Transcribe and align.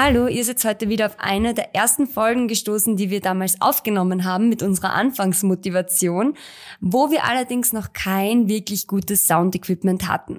Hallo, 0.00 0.28
ihr 0.28 0.44
seid 0.44 0.64
heute 0.64 0.88
wieder 0.88 1.06
auf 1.06 1.16
eine 1.18 1.54
der 1.54 1.74
ersten 1.74 2.06
Folgen 2.06 2.46
gestoßen, 2.46 2.96
die 2.96 3.10
wir 3.10 3.20
damals 3.20 3.60
aufgenommen 3.60 4.22
haben 4.22 4.48
mit 4.48 4.62
unserer 4.62 4.92
Anfangsmotivation, 4.92 6.36
wo 6.80 7.10
wir 7.10 7.24
allerdings 7.24 7.72
noch 7.72 7.92
kein 7.92 8.46
wirklich 8.46 8.86
gutes 8.86 9.26
Soundequipment 9.26 10.06
hatten. 10.06 10.38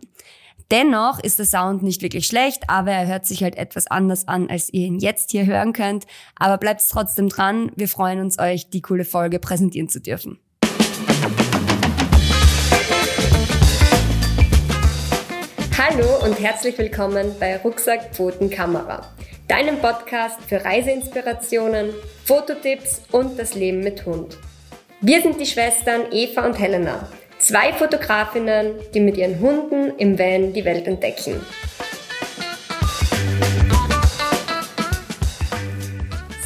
Dennoch 0.71 1.21
ist 1.21 1.39
der 1.39 1.45
Sound 1.45 1.83
nicht 1.83 2.01
wirklich 2.01 2.25
schlecht, 2.25 2.69
aber 2.69 2.91
er 2.91 3.05
hört 3.05 3.25
sich 3.25 3.43
halt 3.43 3.57
etwas 3.57 3.87
anders 3.87 4.29
an, 4.29 4.49
als 4.49 4.71
ihr 4.71 4.87
ihn 4.87 4.97
jetzt 4.97 5.31
hier 5.31 5.45
hören 5.45 5.73
könnt. 5.73 6.05
Aber 6.37 6.57
bleibt 6.57 6.81
trotzdem 6.89 7.27
dran, 7.27 7.69
wir 7.75 7.89
freuen 7.89 8.21
uns, 8.21 8.39
euch 8.39 8.69
die 8.69 8.81
coole 8.81 9.03
Folge 9.03 9.39
präsentieren 9.39 9.89
zu 9.89 9.99
dürfen. 9.99 10.39
Hallo 15.77 16.23
und 16.23 16.39
herzlich 16.39 16.77
willkommen 16.77 17.35
bei 17.41 17.57
Rucksack 17.57 18.15
Pfoten 18.15 18.49
Kamera 18.49 19.05
deinem 19.49 19.79
Podcast 19.79 20.39
für 20.47 20.63
Reiseinspirationen, 20.63 21.89
Fototipps 22.23 23.01
und 23.11 23.37
das 23.39 23.55
Leben 23.55 23.79
mit 23.79 24.05
Hund. 24.05 24.37
Wir 25.01 25.23
sind 25.23 25.39
die 25.39 25.45
Schwestern 25.47 26.11
Eva 26.11 26.45
und 26.45 26.53
Helena, 26.53 27.09
zwei 27.39 27.73
Fotografinnen, 27.73 28.75
die 28.93 28.99
mit 28.99 29.17
ihren 29.17 29.39
Hunden 29.39 29.97
im 29.97 30.19
Van 30.19 30.53
die 30.53 30.63
Welt 30.63 30.85
entdecken. 30.85 31.43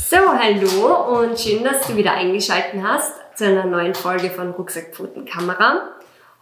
So, 0.10 0.18
hallo 0.18 1.20
und 1.20 1.38
schön, 1.38 1.66
dass 1.66 1.86
du 1.86 1.98
wieder 1.98 2.14
eingeschaltet 2.14 2.82
hast 2.82 3.12
zu 3.36 3.46
einer 3.46 3.66
neuen 3.66 3.96
Folge 3.96 4.30
von 4.30 4.52
Rucksackpfoten 4.52 5.26
Kamera. 5.26 5.90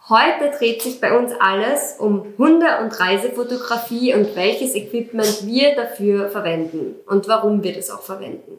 Heute 0.08 0.50
dreht 0.58 0.82
sich 0.82 1.00
bei 1.00 1.16
uns 1.16 1.32
alles 1.38 1.96
um 1.98 2.34
Hunde- 2.36 2.80
und 2.82 2.98
Reisefotografie 2.98 4.14
und 4.14 4.34
welches 4.34 4.74
Equipment 4.74 5.46
wir 5.46 5.76
dafür 5.76 6.28
verwenden 6.28 6.96
und 7.06 7.28
warum 7.28 7.62
wir 7.62 7.72
das 7.72 7.88
auch 7.88 8.02
verwenden. 8.02 8.58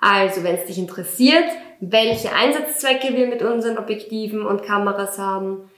Also, 0.00 0.44
wenn 0.44 0.56
es 0.56 0.66
dich 0.66 0.78
interessiert, 0.78 1.46
welche 1.80 2.32
Einsatzzwecke 2.32 3.16
wir 3.16 3.26
mit 3.26 3.42
unseren 3.42 3.78
Objektiven 3.78 4.44
und 4.44 4.62
Kameras 4.62 5.18
haben, 5.18 5.70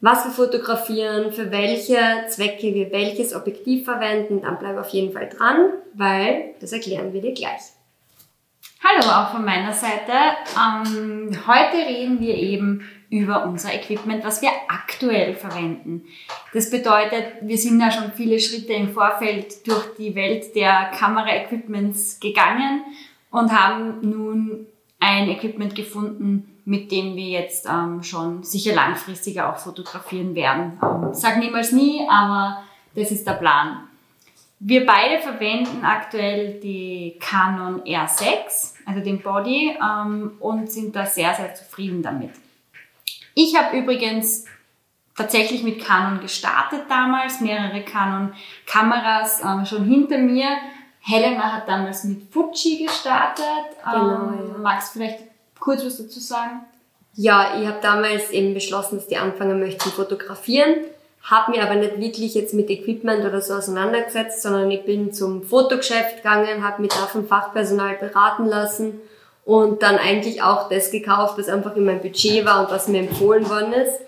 was 0.00 0.24
wir 0.24 0.32
fotografieren, 0.32 1.32
für 1.32 1.50
welche 1.50 1.98
Zwecke 2.28 2.72
wir 2.74 2.90
welches 2.92 3.34
Objektiv 3.34 3.84
verwenden, 3.84 4.40
dann 4.40 4.58
bleib 4.58 4.78
auf 4.78 4.88
jeden 4.88 5.12
Fall 5.12 5.28
dran, 5.28 5.70
weil 5.92 6.54
das 6.60 6.72
erklären 6.72 7.12
wir 7.12 7.20
dir 7.20 7.34
gleich. 7.34 7.60
Hallo 8.82 9.10
auch 9.10 9.32
von 9.32 9.44
meiner 9.44 9.72
Seite. 9.72 10.12
Ähm, 10.56 11.30
heute 11.46 11.76
reden 11.76 12.20
wir 12.20 12.34
eben 12.36 12.88
über 13.10 13.44
unser 13.44 13.72
Equipment, 13.74 14.24
was 14.24 14.42
wir 14.42 14.50
aktuell 14.68 15.34
verwenden. 15.34 16.04
Das 16.52 16.70
bedeutet, 16.70 17.24
wir 17.40 17.56
sind 17.56 17.80
ja 17.80 17.90
schon 17.90 18.12
viele 18.12 18.38
Schritte 18.38 18.74
im 18.74 18.92
Vorfeld 18.92 19.66
durch 19.66 19.94
die 19.96 20.14
Welt 20.14 20.54
der 20.54 20.90
Kameraequipments 20.96 22.20
gegangen 22.20 22.82
und 23.30 23.52
haben 23.52 24.00
nun 24.02 24.66
ein 25.00 25.28
Equipment 25.30 25.74
gefunden, 25.74 26.60
mit 26.64 26.92
dem 26.92 27.16
wir 27.16 27.28
jetzt 27.28 27.66
ähm, 27.66 28.02
schon 28.02 28.42
sicher 28.42 28.74
langfristiger 28.74 29.50
auch 29.50 29.58
fotografieren 29.58 30.34
werden. 30.34 30.78
Ähm, 30.82 31.14
sag 31.14 31.38
niemals 31.38 31.72
nie, 31.72 32.06
aber 32.10 32.62
das 32.94 33.10
ist 33.10 33.26
der 33.26 33.32
Plan. 33.32 33.88
Wir 34.60 34.84
beide 34.84 35.22
verwenden 35.22 35.84
aktuell 35.84 36.60
die 36.60 37.16
Canon 37.20 37.80
R6, 37.82 38.74
also 38.84 39.00
den 39.00 39.22
Body, 39.22 39.76
ähm, 39.80 40.32
und 40.40 40.70
sind 40.70 40.94
da 40.94 41.06
sehr, 41.06 41.32
sehr 41.34 41.54
zufrieden 41.54 42.02
damit. 42.02 42.32
Ich 43.40 43.54
habe 43.54 43.78
übrigens 43.78 44.46
tatsächlich 45.16 45.62
mit 45.62 45.80
Canon 45.80 46.20
gestartet 46.20 46.86
damals, 46.88 47.40
mehrere 47.40 47.84
Canon-Kameras 47.84 49.42
ähm, 49.44 49.64
schon 49.64 49.84
hinter 49.84 50.18
mir. 50.18 50.48
Helena 51.00 51.52
hat 51.52 51.68
damals 51.68 52.02
mit 52.02 52.32
Fuji 52.32 52.84
gestartet. 52.84 53.44
Genau, 53.84 54.32
ähm, 54.32 54.50
ja. 54.54 54.58
Magst 54.58 54.88
du 54.88 54.98
vielleicht 54.98 55.20
kurz 55.60 55.84
was 55.84 55.98
dazu 55.98 56.18
sagen? 56.18 56.62
Ja, 57.14 57.60
ich 57.60 57.68
habe 57.68 57.78
damals 57.80 58.32
eben 58.32 58.54
beschlossen, 58.54 58.96
dass 58.96 59.06
die 59.06 59.18
anfangen 59.18 59.60
möchten 59.60 59.82
zu 59.82 59.90
fotografieren, 59.90 60.74
habe 61.22 61.52
mir 61.52 61.62
aber 61.62 61.76
nicht 61.76 62.00
wirklich 62.00 62.34
jetzt 62.34 62.54
mit 62.54 62.68
Equipment 62.70 63.24
oder 63.24 63.40
so 63.40 63.54
auseinandergesetzt, 63.54 64.42
sondern 64.42 64.68
ich 64.72 64.84
bin 64.84 65.12
zum 65.12 65.44
Fotogeschäft 65.44 66.16
gegangen, 66.16 66.64
habe 66.64 66.82
mich 66.82 66.90
da 66.90 67.06
vom 67.06 67.28
Fachpersonal 67.28 67.94
beraten 67.98 68.46
lassen 68.46 69.00
und 69.48 69.82
dann 69.82 69.96
eigentlich 69.96 70.42
auch 70.42 70.68
das 70.68 70.90
gekauft, 70.90 71.38
was 71.38 71.48
einfach 71.48 71.74
in 71.74 71.86
meinem 71.86 72.02
Budget 72.02 72.44
war 72.44 72.60
und 72.60 72.70
was 72.70 72.86
mir 72.86 72.98
empfohlen 72.98 73.48
worden 73.48 73.72
ist. 73.72 73.98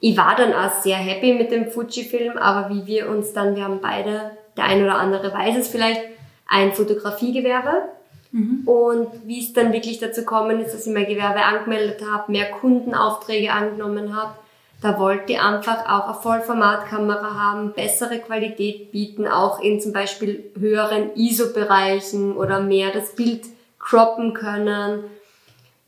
Ich 0.00 0.16
war 0.16 0.34
dann 0.34 0.54
auch 0.54 0.72
sehr 0.80 0.96
happy 0.96 1.34
mit 1.34 1.50
dem 1.52 1.70
Fuji-Film, 1.70 2.38
aber 2.38 2.74
wie 2.74 2.86
wir 2.86 3.10
uns 3.10 3.34
dann, 3.34 3.54
wir 3.56 3.64
haben 3.64 3.80
beide, 3.82 4.30
der 4.56 4.64
ein 4.64 4.82
oder 4.82 4.94
andere 4.94 5.34
weiß 5.34 5.58
es 5.58 5.68
vielleicht, 5.68 6.00
ein 6.48 6.72
Fotografiegewerbe. 6.72 7.90
Mhm. 8.32 8.62
Und 8.64 9.08
wie 9.26 9.44
es 9.44 9.52
dann 9.52 9.74
wirklich 9.74 9.98
dazu 9.98 10.22
gekommen 10.22 10.60
ist, 10.60 10.72
dass 10.72 10.86
ich 10.86 10.94
mein 10.94 11.04
Gewerbe 11.04 11.42
angemeldet 11.42 12.00
habe, 12.10 12.32
mehr 12.32 12.50
Kundenaufträge 12.50 13.52
angenommen 13.52 14.16
habe, 14.16 14.32
da 14.80 14.98
wollte 14.98 15.34
ich 15.34 15.42
einfach 15.42 15.84
auch 15.90 16.06
eine 16.06 16.22
Vollformatkamera 16.22 17.38
haben, 17.38 17.74
bessere 17.74 18.18
Qualität 18.18 18.92
bieten, 18.92 19.28
auch 19.28 19.60
in 19.60 19.78
zum 19.78 19.92
Beispiel 19.92 20.42
höheren 20.58 21.14
ISO-Bereichen 21.16 22.34
oder 22.34 22.60
mehr 22.60 22.90
das 22.92 23.14
Bild 23.14 23.42
croppen 23.80 24.34
können. 24.34 25.04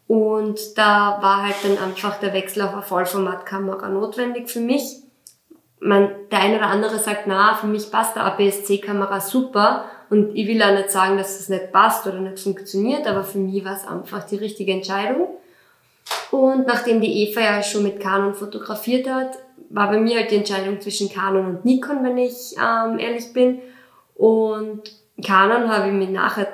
Und 0.09 0.77
da 0.77 1.19
war 1.21 1.45
halt 1.45 1.57
dann 1.63 1.79
einfach 1.79 2.19
der 2.19 2.33
Wechsel 2.33 2.63
auf 2.63 2.73
eine 2.73 2.83
Vollformatkamera 2.83 3.89
notwendig 3.89 4.51
für 4.51 4.61
mich. 4.61 4.97
Man, 5.79 6.11
der 6.31 6.41
eine 6.41 6.57
oder 6.57 6.67
andere 6.67 6.99
sagt, 6.99 7.27
na, 7.27 7.55
für 7.55 7.67
mich 7.67 7.91
passt 7.91 8.17
der 8.17 8.25
APS-C-Kamera 8.25 9.21
super. 9.21 9.85
Und 10.11 10.35
ich 10.35 10.47
will 10.47 10.63
auch 10.63 10.73
nicht 10.75 10.91
sagen, 10.91 11.17
dass 11.17 11.31
es 11.33 11.39
das 11.39 11.49
nicht 11.49 11.73
passt 11.73 12.07
oder 12.07 12.21
nicht 12.21 12.41
funktioniert, 12.41 13.07
aber 13.07 13.25
für 13.25 13.39
mich 13.39 13.65
war 13.65 13.77
es 13.77 13.87
einfach 13.87 14.25
die 14.25 14.37
richtige 14.37 14.73
Entscheidung. 14.73 15.29
Und 16.31 16.67
nachdem 16.67 17.01
die 17.01 17.23
Eva 17.23 17.41
ja 17.41 17.63
schon 17.63 17.83
mit 17.83 18.01
Canon 18.01 18.35
fotografiert 18.35 19.09
hat, 19.09 19.39
war 19.71 19.91
bei 19.91 19.99
mir 19.99 20.17
halt 20.17 20.31
die 20.31 20.37
Entscheidung 20.37 20.81
zwischen 20.81 21.09
Canon 21.09 21.47
und 21.47 21.65
Nikon, 21.65 22.05
wenn 22.05 22.19
ich 22.19 22.55
ähm, 22.59 22.99
ehrlich 22.99 23.33
bin. 23.33 23.61
Und 24.15 24.83
Canon 25.25 25.71
habe 25.71 25.89
ich 25.89 25.95
mir 25.95 26.11
nachher 26.11 26.49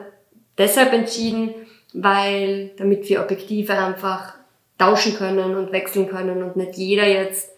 deshalb 0.58 0.92
entschieden, 0.92 1.54
weil 1.94 2.72
damit 2.76 3.08
wir 3.08 3.22
Objektive 3.22 3.72
einfach 3.72 4.34
tauschen 4.78 5.16
können 5.16 5.56
und 5.56 5.72
wechseln 5.72 6.08
können 6.08 6.42
und 6.42 6.56
nicht 6.56 6.76
jeder 6.76 7.06
jetzt 7.06 7.50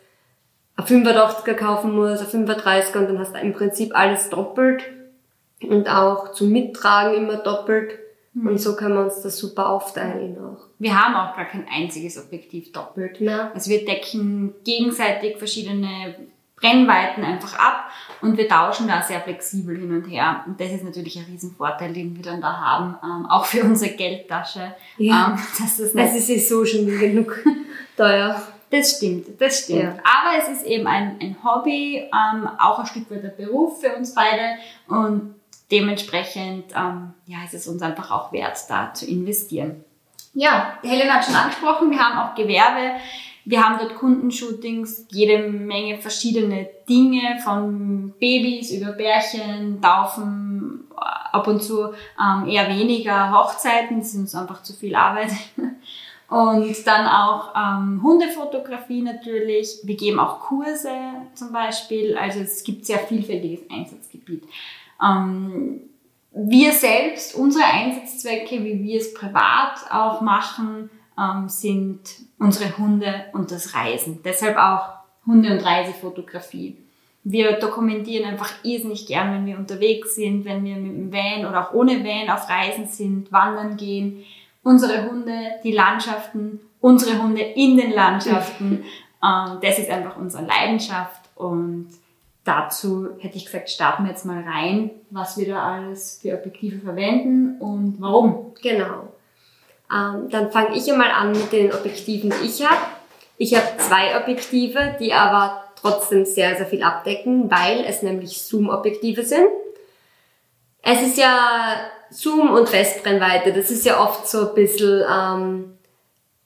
ein 0.77 0.85
85er 0.85 1.55
kaufen 1.55 1.95
muss, 1.95 2.21
ein 2.21 2.47
35er 2.47 2.99
und 2.99 3.09
dann 3.09 3.19
hast 3.19 3.35
du 3.35 3.41
im 3.41 3.53
Prinzip 3.53 3.95
alles 3.95 4.31
doppelt 4.31 4.85
und 5.63 5.89
auch 5.89 6.33
zum 6.33 6.51
Mittragen 6.51 7.15
immer 7.15 7.37
doppelt. 7.37 7.99
Mhm. 8.33 8.49
Und 8.49 8.61
so 8.61 8.77
können 8.77 8.95
wir 8.95 9.05
uns 9.05 9.21
das 9.23 9.37
super 9.37 9.69
aufteilen 9.69 10.39
auch. 10.39 10.69
Wir 10.79 10.99
haben 10.99 11.15
auch 11.15 11.37
gar 11.37 11.47
kein 11.47 11.67
einziges 11.69 12.17
Objektiv 12.17 12.73
doppelt. 12.73 13.21
Ja. 13.21 13.51
Also 13.53 13.71
wir 13.71 13.85
decken 13.85 14.55
gegenseitig 14.65 15.37
verschiedene 15.37 16.15
Brennweiten 16.61 17.25
einfach 17.25 17.59
ab 17.59 17.91
und 18.21 18.37
wir 18.37 18.49
tauschen 18.49 18.87
da 18.87 19.03
sehr 19.03 19.21
flexibel 19.21 19.77
hin 19.77 19.93
und 19.93 20.05
her. 20.05 20.45
Und 20.47 20.61
das 20.61 20.71
ist 20.73 20.85
natürlich 20.85 21.17
ein 21.19 21.25
Riesenvorteil, 21.25 21.93
den 21.93 22.15
wir 22.15 22.23
dann 22.23 22.41
da 22.41 22.59
haben, 22.59 22.97
ähm, 23.03 23.27
auch 23.27 23.45
für 23.47 23.65
unsere 23.65 23.95
Geldtasche. 23.95 24.75
Ja, 24.99 25.31
ähm, 25.31 25.43
das, 25.59 25.79
ist 25.79 25.97
das 25.97 26.15
ist 26.15 26.29
eh 26.29 26.39
so 26.39 26.65
schon 26.65 26.87
genug 26.87 27.43
teuer. 27.97 28.43
Das 28.71 28.97
stimmt, 28.97 29.41
das 29.41 29.65
stimmt. 29.65 29.83
Ja. 29.83 29.95
Aber 30.05 30.39
es 30.39 30.49
ist 30.49 30.67
eben 30.67 30.87
ein, 30.87 31.19
ein 31.21 31.37
Hobby, 31.43 31.97
ähm, 31.97 32.49
auch 32.59 32.79
ein 32.79 32.87
Stück 32.87 33.11
weit 33.11 33.25
ein 33.25 33.37
Beruf 33.37 33.81
für 33.81 33.97
uns 33.97 34.15
beide 34.15 34.59
und 34.87 35.35
dementsprechend 35.73 36.73
ähm, 36.77 37.15
ja, 37.27 37.39
ist 37.45 37.55
es 37.55 37.67
uns 37.67 37.83
einfach 37.83 38.11
auch 38.11 38.33
wert, 38.33 38.59
da 38.69 38.95
zu 38.95 39.07
investieren. 39.07 39.85
Ja, 40.35 40.79
Helen 40.83 41.13
hat 41.13 41.25
schon 41.25 41.35
angesprochen, 41.35 41.91
wir 41.91 41.99
haben 41.99 42.19
auch 42.19 42.35
Gewerbe 42.37 43.01
wir 43.51 43.63
haben 43.63 43.79
dort 43.81 43.97
Kundenshootings, 43.97 45.07
jede 45.11 45.49
Menge 45.49 45.99
verschiedene 45.99 46.69
Dinge, 46.89 47.39
von 47.43 48.15
Babys 48.21 48.71
über 48.71 48.93
Bärchen, 48.93 49.83
Taufen, 49.83 50.85
ab 50.97 51.47
und 51.49 51.63
zu 51.63 51.93
ähm, 52.21 52.49
eher 52.49 52.69
weniger 52.69 53.33
Hochzeiten, 53.33 53.99
das 53.99 54.11
ist 54.11 54.17
uns 54.17 54.35
einfach 54.35 54.63
zu 54.63 54.73
viel 54.73 54.95
Arbeit. 54.95 55.31
Und 56.29 56.87
dann 56.87 57.09
auch 57.09 57.57
ähm, 57.57 58.01
Hundefotografie 58.05 59.03
natürlich. 59.03 59.81
Wir 59.83 59.97
geben 59.97 60.21
auch 60.21 60.39
Kurse 60.39 60.93
zum 61.35 61.51
Beispiel. 61.51 62.17
Also 62.17 62.39
es 62.39 62.63
gibt 62.63 62.87
sehr 62.87 63.01
vielfältiges 63.01 63.69
Einsatzgebiet. 63.69 64.45
Ähm, 65.05 65.81
wir 66.33 66.71
selbst, 66.71 67.35
unsere 67.35 67.65
Einsatzzwecke, 67.65 68.63
wie 68.63 68.81
wir 68.81 69.01
es 69.01 69.13
privat 69.13 69.91
auch 69.91 70.21
machen, 70.21 70.89
ähm, 71.21 71.49
sind 71.49 72.01
unsere 72.39 72.79
Hunde 72.79 73.27
und 73.33 73.51
das 73.51 73.75
Reisen. 73.75 74.21
Deshalb 74.25 74.57
auch 74.57 74.89
Hunde- 75.27 75.53
und 75.53 75.65
Reisefotografie. 75.65 76.77
Wir 77.23 77.53
dokumentieren 77.59 78.31
einfach 78.31 78.53
irrsinnig 78.63 79.07
gern, 79.07 79.33
wenn 79.33 79.47
wir 79.47 79.59
unterwegs 79.59 80.15
sind, 80.15 80.47
wenn 80.47 80.65
wir 80.65 80.77
mit 80.77 80.93
dem 80.93 81.13
Van 81.13 81.47
oder 81.47 81.69
auch 81.69 81.75
ohne 81.75 82.03
Van 82.03 82.31
auf 82.31 82.49
Reisen 82.49 82.87
sind, 82.87 83.31
wandern 83.31 83.77
gehen. 83.77 84.25
Unsere 84.63 85.09
Hunde, 85.09 85.33
die 85.63 85.73
Landschaften, 85.73 86.61
unsere 86.81 87.23
Hunde 87.23 87.43
in 87.43 87.77
den 87.77 87.93
Landschaften. 87.93 88.85
ähm, 89.23 89.59
das 89.61 89.79
ist 89.79 89.91
einfach 89.91 90.17
unsere 90.17 90.47
Leidenschaft 90.47 91.21
und 91.35 91.89
dazu 92.45 93.11
hätte 93.19 93.37
ich 93.37 93.45
gesagt, 93.45 93.69
starten 93.69 94.05
wir 94.05 94.11
jetzt 94.11 94.25
mal 94.25 94.43
rein, 94.43 94.91
was 95.11 95.37
wir 95.37 95.47
da 95.47 95.63
alles 95.63 96.21
für 96.23 96.35
Objektive 96.35 96.79
verwenden 96.79 97.61
und 97.61 97.97
warum. 98.01 98.55
Genau. 98.63 99.13
Ähm, 99.93 100.29
dann 100.31 100.51
fange 100.53 100.77
ich 100.77 100.91
einmal 100.91 101.11
an 101.11 101.33
mit 101.33 101.53
den 101.53 101.73
Objektiven, 101.73 102.33
die 102.41 102.47
ich 102.47 102.65
habe. 102.65 102.81
Ich 103.39 103.55
habe 103.55 103.67
zwei 103.79 104.21
Objektive, 104.21 104.97
die 105.01 105.13
aber 105.13 105.65
trotzdem 105.81 106.25
sehr, 106.25 106.57
sehr 106.57 106.67
viel 106.67 106.83
abdecken, 106.83 107.51
weil 107.51 107.85
es 107.87 108.03
nämlich 108.03 108.43
Zoom-Objektive 108.43 109.25
sind. 109.25 109.49
Es 110.83 111.03
ist 111.03 111.19
ja 111.19 111.77
Zoom 112.11 112.51
und 112.51 112.69
Festbrennweite, 112.69 113.53
das 113.53 113.71
ist 113.71 113.85
ja 113.85 114.01
oft 114.01 114.29
so 114.29 114.49
ein 114.49 114.55
bisschen 114.55 115.03
ähm, 115.11 115.79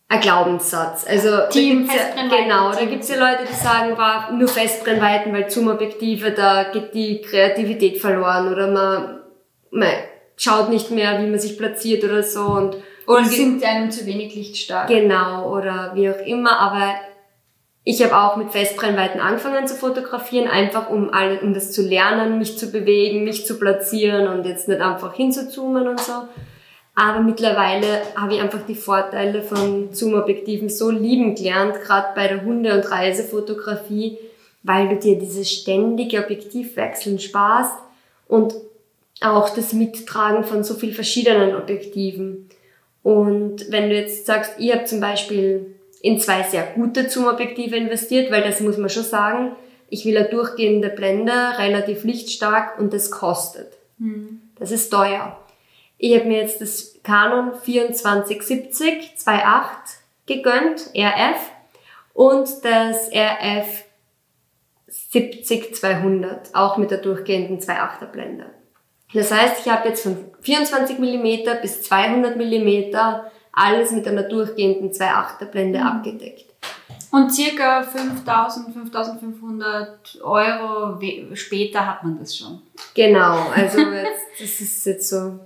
ein 0.08 0.20
Glaubenssatz. 0.20 1.06
Also 1.08 1.48
Team 1.50 1.88
ja, 1.88 2.22
genau, 2.28 2.72
da 2.72 2.84
gibt's 2.84 3.08
ja 3.08 3.16
Leute, 3.16 3.44
die 3.50 3.54
sagen, 3.54 3.96
war 3.96 4.32
nur 4.32 4.48
Festbrennweiten, 4.48 5.32
weil 5.32 5.50
Zoom-Objektive, 5.50 6.32
da 6.32 6.64
geht 6.64 6.94
die 6.94 7.22
Kreativität 7.22 8.00
verloren 8.00 8.52
oder 8.52 8.70
man, 8.70 9.20
man 9.70 9.92
schaut 10.36 10.68
nicht 10.68 10.90
mehr, 10.90 11.20
wie 11.20 11.26
man 11.26 11.38
sich 11.38 11.56
platziert 11.56 12.04
oder 12.04 12.22
so 12.22 12.42
und 12.42 12.76
oder 13.06 13.24
sind 13.24 13.62
einem 13.64 13.90
zu 13.90 14.06
wenig 14.06 14.34
lichtstark. 14.34 14.88
Genau, 14.88 15.52
oder 15.52 15.92
wie 15.94 16.08
auch 16.10 16.26
immer, 16.26 16.58
aber 16.58 16.94
ich 17.86 18.02
habe 18.02 18.16
auch 18.16 18.36
mit 18.36 18.50
Festbrennweiten 18.50 19.20
angefangen 19.20 19.68
zu 19.68 19.74
fotografieren, 19.74 20.48
einfach 20.48 20.88
um, 20.88 21.12
alle, 21.12 21.40
um 21.40 21.52
das 21.52 21.70
zu 21.72 21.82
lernen, 21.82 22.38
mich 22.38 22.58
zu 22.58 22.72
bewegen, 22.72 23.24
mich 23.24 23.46
zu 23.46 23.58
platzieren 23.58 24.26
und 24.26 24.46
jetzt 24.46 24.68
nicht 24.68 24.80
einfach 24.80 25.14
hinzuzoomen 25.14 25.86
und 25.86 26.00
so. 26.00 26.12
Aber 26.94 27.20
mittlerweile 27.20 28.02
habe 28.16 28.34
ich 28.34 28.40
einfach 28.40 28.64
die 28.66 28.74
Vorteile 28.74 29.42
von 29.42 29.92
Zoom-Objektiven 29.92 30.68
so 30.70 30.90
lieben 30.90 31.34
gelernt, 31.34 31.80
gerade 31.82 32.08
bei 32.14 32.28
der 32.28 32.42
Hunde- 32.42 32.74
und 32.74 32.90
Reisefotografie, 32.90 34.16
weil 34.62 34.88
du 34.88 34.96
dir 34.96 35.18
dieses 35.18 35.50
ständige 35.50 36.22
Objektivwechseln 36.24 37.18
sparst 37.18 37.76
und 38.28 38.54
auch 39.20 39.50
das 39.50 39.72
Mittragen 39.72 40.44
von 40.44 40.64
so 40.64 40.74
viel 40.74 40.94
verschiedenen 40.94 41.56
Objektiven. 41.56 42.48
Und 43.04 43.70
wenn 43.70 43.90
du 43.90 43.94
jetzt 43.94 44.24
sagst, 44.24 44.54
ich 44.58 44.72
habe 44.72 44.86
zum 44.86 44.98
Beispiel 44.98 45.76
in 46.00 46.18
zwei 46.18 46.42
sehr 46.42 46.64
gute 46.74 47.08
Zoom-Objektive 47.08 47.76
investiert, 47.76 48.32
weil 48.32 48.42
das 48.42 48.60
muss 48.60 48.78
man 48.78 48.88
schon 48.88 49.04
sagen, 49.04 49.52
ich 49.90 50.06
will 50.06 50.16
eine 50.16 50.28
durchgehende 50.28 50.88
Blende, 50.88 51.32
relativ 51.58 52.02
lichtstark 52.04 52.78
und 52.78 52.92
das 52.94 53.10
kostet. 53.10 53.74
Mhm. 53.98 54.40
Das 54.58 54.70
ist 54.70 54.88
teuer. 54.88 55.38
Ich 55.98 56.16
habe 56.16 56.26
mir 56.26 56.38
jetzt 56.38 56.62
das 56.62 56.98
Canon 57.02 57.52
2470 57.52 59.12
2.8 59.18 59.66
gegönnt, 60.26 60.90
RF, 60.96 61.50
und 62.14 62.48
das 62.62 63.10
RF 63.12 63.84
70-200, 65.12 66.54
auch 66.54 66.78
mit 66.78 66.90
der 66.90 66.98
durchgehenden 66.98 67.60
2.8er 67.60 68.06
Blende. 68.06 68.46
Das 69.14 69.30
heißt, 69.30 69.64
ich 69.64 69.72
habe 69.72 69.88
jetzt 69.88 70.02
von 70.02 70.16
24 70.40 70.98
mm 70.98 71.60
bis 71.62 71.82
200 71.82 72.36
mm 72.36 72.94
alles 73.52 73.92
mit 73.92 74.06
einer 74.06 74.24
durchgehenden 74.24 74.90
2.8er 74.90 75.46
Blende 75.46 75.78
mhm. 75.78 75.86
abgedeckt. 75.86 76.46
Und 77.12 77.32
circa 77.32 77.84
5000, 77.84 78.74
5500 78.74 80.20
Euro 80.22 80.98
später 81.34 81.86
hat 81.86 82.02
man 82.02 82.18
das 82.18 82.36
schon. 82.36 82.60
Genau, 82.94 83.50
also 83.54 83.78
jetzt, 83.92 84.40
das 84.40 84.60
ist 84.60 84.84
jetzt 84.84 85.08
so 85.08 85.38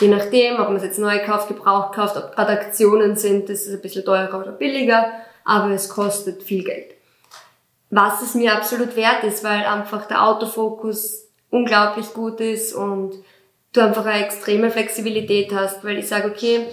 Je 0.00 0.08
nachdem, 0.08 0.58
ob 0.58 0.68
man 0.68 0.76
es 0.76 0.82
jetzt 0.82 0.98
neu 0.98 1.20
kauft, 1.24 1.48
gebraucht 1.48 1.94
kauft, 1.94 2.16
ob 2.16 2.34
gerade 2.34 2.52
Aktionen 2.52 3.16
sind, 3.16 3.48
das 3.48 3.62
ist 3.62 3.74
ein 3.74 3.80
bisschen 3.80 4.04
teurer 4.04 4.40
oder 4.40 4.50
billiger, 4.50 5.06
aber 5.44 5.70
es 5.70 5.88
kostet 5.88 6.42
viel 6.42 6.64
Geld. 6.64 6.94
Was 7.90 8.20
es 8.22 8.34
mir 8.34 8.54
absolut 8.54 8.96
wert 8.96 9.22
ist, 9.22 9.44
weil 9.44 9.64
einfach 9.64 10.06
der 10.06 10.24
Autofokus 10.24 11.23
unglaublich 11.54 12.12
gut 12.12 12.40
ist 12.40 12.74
und 12.74 13.12
du 13.72 13.80
einfach 13.80 14.04
eine 14.04 14.24
extreme 14.24 14.70
Flexibilität 14.70 15.54
hast, 15.54 15.84
weil 15.84 15.98
ich 15.98 16.08
sage, 16.08 16.28
okay, 16.28 16.66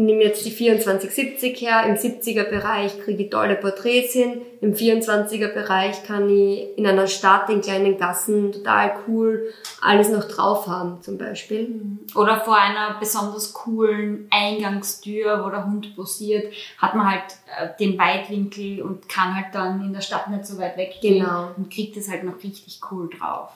ich 0.00 0.04
nehme 0.04 0.22
jetzt 0.22 0.46
die 0.46 0.54
2470 0.54 1.60
her, 1.60 1.82
im 1.84 1.96
70er 1.96 2.44
Bereich 2.44 3.00
kriege 3.02 3.24
ich 3.24 3.30
tolle 3.30 3.56
Porträts 3.56 4.12
hin, 4.12 4.42
im 4.60 4.74
24er 4.74 5.48
Bereich 5.48 6.04
kann 6.04 6.30
ich 6.30 6.68
in 6.78 6.86
einer 6.86 7.08
Stadt, 7.08 7.50
in 7.50 7.62
kleinen 7.62 7.98
Gassen 7.98 8.52
total 8.52 8.94
cool 9.08 9.52
alles 9.80 10.08
noch 10.08 10.24
drauf 10.24 10.66
haben 10.66 11.02
zum 11.02 11.18
Beispiel. 11.18 11.68
Mhm. 11.68 11.98
Oder 12.14 12.40
vor 12.40 12.56
einer 12.56 12.96
besonders 12.98 13.52
coolen 13.52 14.28
Eingangstür, 14.30 15.44
wo 15.44 15.50
der 15.50 15.66
Hund 15.66 15.94
posiert, 15.96 16.52
hat 16.78 16.94
man 16.94 17.10
halt 17.10 17.24
äh, 17.58 17.68
den 17.78 17.98
Weitwinkel 17.98 18.82
und 18.82 19.08
kann 19.08 19.34
halt 19.34 19.52
dann 19.52 19.80
in 19.84 19.92
der 19.92 20.00
Stadt 20.00 20.28
nicht 20.30 20.46
so 20.46 20.58
weit 20.58 20.76
weggehen 20.76 21.24
genau. 21.24 21.50
und 21.56 21.72
kriegt 21.72 21.96
es 21.96 22.08
halt 22.08 22.24
noch 22.24 22.42
richtig 22.42 22.80
cool 22.90 23.08
drauf. 23.08 23.50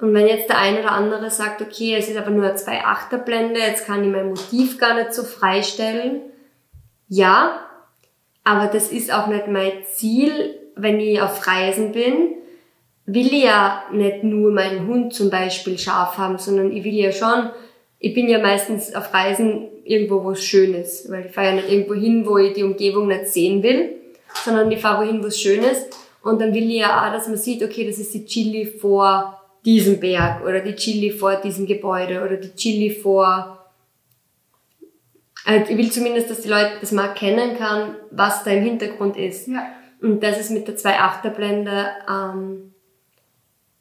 Und 0.00 0.12
wenn 0.12 0.26
jetzt 0.26 0.48
der 0.48 0.58
eine 0.58 0.80
oder 0.80 0.92
andere 0.92 1.30
sagt, 1.30 1.62
okay, 1.62 1.94
es 1.96 2.08
ist 2.08 2.16
aber 2.16 2.30
nur 2.30 2.44
eine 2.44 2.56
2,8er 2.56 3.18
Blende, 3.18 3.60
jetzt 3.60 3.86
kann 3.86 4.02
ich 4.02 4.10
mein 4.10 4.28
Motiv 4.28 4.78
gar 4.78 4.94
nicht 4.94 5.14
so 5.14 5.22
freistellen. 5.22 6.20
Ja, 7.08 7.60
aber 8.42 8.66
das 8.66 8.90
ist 8.90 9.12
auch 9.12 9.28
nicht 9.28 9.46
mein 9.46 9.72
Ziel, 9.92 10.58
wenn 10.74 10.98
ich 10.98 11.20
auf 11.20 11.46
Reisen 11.46 11.92
bin, 11.92 12.34
will 13.06 13.26
ich 13.26 13.44
ja 13.44 13.84
nicht 13.92 14.24
nur 14.24 14.50
meinen 14.50 14.86
Hund 14.86 15.14
zum 15.14 15.30
Beispiel 15.30 15.78
scharf 15.78 16.18
haben, 16.18 16.38
sondern 16.38 16.72
ich 16.72 16.84
will 16.84 16.94
ja 16.94 17.12
schon, 17.12 17.50
ich 17.98 18.14
bin 18.14 18.28
ja 18.28 18.38
meistens 18.38 18.94
auf 18.94 19.12
Reisen 19.14 19.68
irgendwo, 19.84 20.24
wo 20.24 20.32
es 20.32 20.42
schön 20.42 20.74
ist, 20.74 21.10
weil 21.10 21.26
ich 21.26 21.32
fahre 21.32 21.48
ja 21.48 21.54
nicht 21.54 21.70
irgendwo 21.70 21.94
hin, 21.94 22.26
wo 22.26 22.38
ich 22.38 22.54
die 22.54 22.64
Umgebung 22.64 23.06
nicht 23.06 23.28
sehen 23.28 23.62
will, 23.62 23.90
sondern 24.44 24.70
ich 24.70 24.80
fahre 24.80 25.04
wohin, 25.04 25.22
wo 25.22 25.26
es 25.26 25.40
schön 25.40 25.62
ist. 25.62 25.96
Und 26.22 26.40
dann 26.40 26.54
will 26.54 26.70
ich 26.70 26.78
ja 26.78 27.06
auch, 27.06 27.12
dass 27.12 27.28
man 27.28 27.36
sieht, 27.36 27.62
okay, 27.62 27.86
das 27.86 27.98
ist 27.98 28.14
die 28.14 28.24
Chili 28.24 28.64
vor 28.64 29.43
diesem 29.64 30.00
Berg 30.00 30.44
oder 30.44 30.60
die 30.60 30.74
Chili 30.74 31.10
vor 31.10 31.36
diesem 31.36 31.66
Gebäude 31.66 32.22
oder 32.22 32.36
die 32.36 32.54
Chili 32.54 32.90
vor 32.90 33.54
also 35.44 35.70
ich 35.70 35.76
will 35.76 35.92
zumindest, 35.92 36.30
dass 36.30 36.40
die 36.40 36.48
Leute 36.48 36.70
das 36.80 36.92
mal 36.92 37.08
erkennen 37.08 37.56
kann, 37.58 37.96
was 38.10 38.44
da 38.44 38.50
im 38.50 38.64
Hintergrund 38.64 39.16
ist. 39.16 39.46
Ja. 39.46 39.62
Und 40.00 40.22
das 40.22 40.40
ist 40.40 40.50
mit 40.50 40.66
der 40.68 40.76
2.8er 40.76 41.30
Blende 41.30 41.86
ähm, 42.08 42.72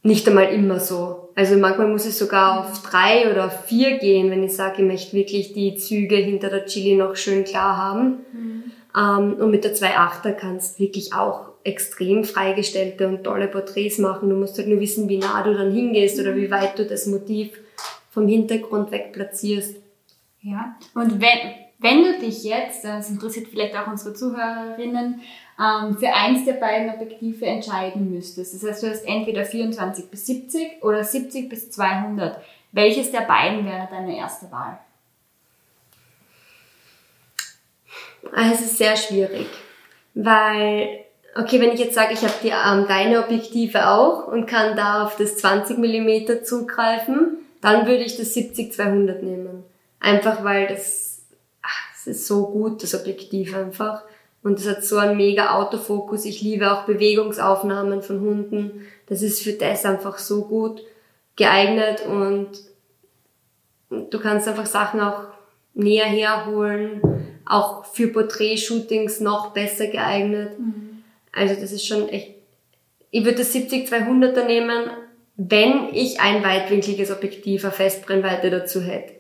nicht 0.03 0.27
einmal 0.27 0.50
immer 0.50 0.80
so. 0.80 1.30
Also 1.35 1.57
manchmal 1.57 1.88
muss 1.88 2.06
ich 2.06 2.15
sogar 2.15 2.59
auf 2.59 2.83
drei 2.83 3.31
oder 3.31 3.45
auf 3.45 3.65
vier 3.65 3.97
gehen, 3.97 4.29
wenn 4.29 4.44
ich 4.44 4.56
sage, 4.56 4.81
ich 4.81 4.88
möchte 4.88 5.13
wirklich 5.13 5.53
die 5.53 5.75
Züge 5.75 6.18
hinter 6.18 6.50
der 6.50 6.65
Chili 6.65 6.95
noch 6.95 7.15
schön 7.15 7.45
klar 7.45 7.77
haben. 7.77 8.25
Mhm. 8.33 8.63
Ähm, 8.95 9.33
und 9.39 9.50
mit 9.50 9.63
der 9.63 9.74
2.8er 9.74 10.33
kannst 10.33 10.77
du 10.77 10.83
wirklich 10.83 11.13
auch 11.13 11.52
extrem 11.63 12.24
freigestellte 12.24 13.07
und 13.07 13.24
tolle 13.24 13.48
Porträts 13.48 13.98
machen. 13.98 14.30
Du 14.30 14.36
musst 14.36 14.57
halt 14.57 14.68
nur 14.68 14.80
wissen, 14.80 15.07
wie 15.10 15.18
nah 15.18 15.44
du 15.44 15.54
dann 15.54 15.71
hingehst 15.71 16.19
oder 16.19 16.36
wie 16.36 16.51
weit 16.51 16.77
du 16.77 16.86
das 16.86 17.06
Motiv 17.06 17.60
vom 18.12 18.27
Hintergrund 18.27 18.92
weg 18.92 19.13
platzierst. 19.13 19.77
Ja, 20.41 20.75
und 20.93 21.22
wenn, 21.22 21.53
wenn 21.79 22.03
du 22.03 22.20
dich 22.20 22.43
jetzt, 22.43 22.84
das 22.84 23.10
interessiert 23.10 23.48
vielleicht 23.48 23.75
auch 23.75 23.88
unsere 23.88 24.13
Zuhörerinnen, 24.13 25.22
ähm, 25.60 25.98
für 25.98 26.13
eins 26.13 26.46
der 26.46 26.53
beiden 26.53 26.89
Objektive 26.89 27.46
entscheiden 27.46 28.12
müsstest, 28.12 28.53
das 28.53 28.70
heißt, 28.70 28.84
du 28.84 28.89
hast 28.89 29.05
entweder 29.05 29.46
24 29.46 30.10
bis 30.10 30.25
70 30.25 30.84
oder 30.84 31.03
70 31.03 31.50
bis 31.50 31.72
200, 31.72 32.41
welches 32.74 33.12
der 33.12 33.22
beiden 33.22 33.65
wäre 33.65 33.88
deine 33.89 34.17
erste 34.17 34.51
Wahl? 34.51 34.79
Also, 38.34 38.53
es 38.53 38.62
ist 38.62 38.77
sehr 38.77 38.96
schwierig, 38.96 39.48
weil 40.13 41.05
okay, 41.36 41.60
wenn 41.60 41.72
ich 41.72 41.80
jetzt 41.80 41.96
sage, 41.96 42.13
ich 42.13 42.22
habe 42.22 42.34
die 42.44 42.50
ähm, 42.50 42.86
deine 42.88 43.24
Objektive 43.24 43.90
auch 43.90 44.28
und 44.28 44.46
kann 44.46 44.75
da 44.75 45.04
auf 45.04 45.16
das 45.18 45.38
20 45.38 45.78
mm 45.78 46.44
zugreifen, 46.44 47.38
dann 47.62 47.88
würde 47.88 48.04
ich 48.04 48.18
das 48.18 48.36
70-200 48.36 49.22
nehmen. 49.22 49.63
Einfach 50.00 50.44
weil 50.44 50.68
das, 50.68 51.22
ach, 51.62 51.92
das 51.94 52.08
ist 52.08 52.28
so 52.28 52.48
gut, 52.48 52.84
das 52.84 52.94
Objektiv 52.94 53.56
einfach. 53.56 54.04
Und 54.44 54.60
es 54.60 54.68
hat 54.68 54.84
so 54.84 54.98
einen 54.98 55.16
mega 55.16 55.56
Autofokus. 55.56 56.25
Ich 56.25 56.42
liebe 56.42 56.72
auch 56.72 56.84
Bewegungsaufnahmen 56.84 58.02
von 58.02 58.20
Hunden. 58.20 58.86
Das 59.08 59.22
ist 59.22 59.42
für 59.42 59.54
das 59.54 59.86
einfach 59.86 60.18
so 60.18 60.44
gut 60.44 60.82
geeignet 61.36 62.06
und 62.06 62.50
du 63.90 64.20
kannst 64.20 64.48
einfach 64.48 64.66
Sachen 64.66 65.00
auch 65.00 65.24
näher 65.74 66.06
herholen, 66.06 67.02
auch 67.46 67.86
für 67.86 68.08
Porträtshootings 68.10 69.20
noch 69.22 69.52
besser 69.52 69.88
geeignet. 69.88 70.60
Mhm. 70.60 70.92
Also 71.34 71.56
das 71.60 71.72
ist 71.72 71.86
schon 71.86 72.08
echt, 72.10 72.36
ich 73.12 73.25
würde 73.25 73.40
das 73.40 73.54
70-200er 73.54 74.46
nehmen, 74.46 74.90
wenn 75.36 75.90
ich 75.94 76.22
ein 76.22 76.44
weitwinkliges 76.44 77.12
Objektiv, 77.12 77.63
eine 77.63 77.74
Festbrennweite 77.74 78.50
dazu 78.50 78.82
hätte. 78.82 79.13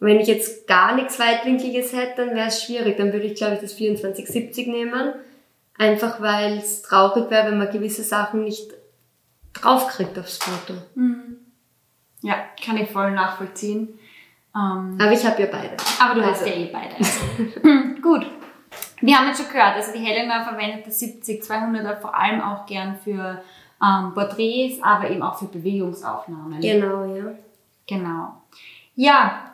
Wenn 0.00 0.18
ich 0.18 0.28
jetzt 0.28 0.66
gar 0.66 0.94
nichts 0.94 1.18
weitwinkliges 1.18 1.92
hätte, 1.92 2.26
dann 2.26 2.34
wäre 2.34 2.48
es 2.48 2.64
schwierig. 2.64 2.96
Dann 2.96 3.12
würde 3.12 3.26
ich, 3.26 3.36
glaube 3.36 3.54
ich, 3.54 3.60
das 3.60 3.78
24-70 3.78 4.70
nehmen. 4.70 5.12
Einfach 5.76 6.20
weil 6.20 6.58
es 6.58 6.82
traurig 6.82 7.30
wäre, 7.30 7.50
wenn 7.50 7.58
man 7.58 7.70
gewisse 7.70 8.02
Sachen 8.02 8.44
nicht 8.44 8.70
draufkriegt 9.52 10.18
aufs 10.18 10.38
Foto. 10.38 10.78
Mhm. 10.94 11.36
Ja, 12.22 12.34
kann 12.62 12.76
ich 12.78 12.90
voll 12.90 13.12
nachvollziehen. 13.12 13.98
Ähm, 14.54 14.98
aber 15.00 15.12
ich 15.12 15.24
habe 15.24 15.42
ja 15.42 15.48
beide. 15.50 15.76
Aber 16.00 16.14
du 16.14 16.26
also. 16.26 16.40
hast 16.40 16.46
ja 16.46 16.54
eh 16.54 16.70
beide. 16.72 18.00
Gut. 18.02 18.26
Wir 19.00 19.16
haben 19.16 19.28
jetzt 19.28 19.40
schon 19.40 19.50
gehört, 19.50 19.76
also 19.76 19.92
die 19.92 20.04
Helena 20.04 20.44
verwendet 20.44 20.86
das 20.86 21.00
70-200er 21.00 22.00
vor 22.00 22.14
allem 22.16 22.40
auch 22.40 22.66
gern 22.66 22.96
für 22.96 23.42
ähm, 23.82 24.12
Porträts, 24.14 24.82
aber 24.82 25.10
eben 25.10 25.22
auch 25.22 25.38
für 25.38 25.46
Bewegungsaufnahmen. 25.46 26.60
Genau, 26.60 27.04
ja. 27.14 27.32
Genau. 27.86 28.42
Ja, 28.94 29.50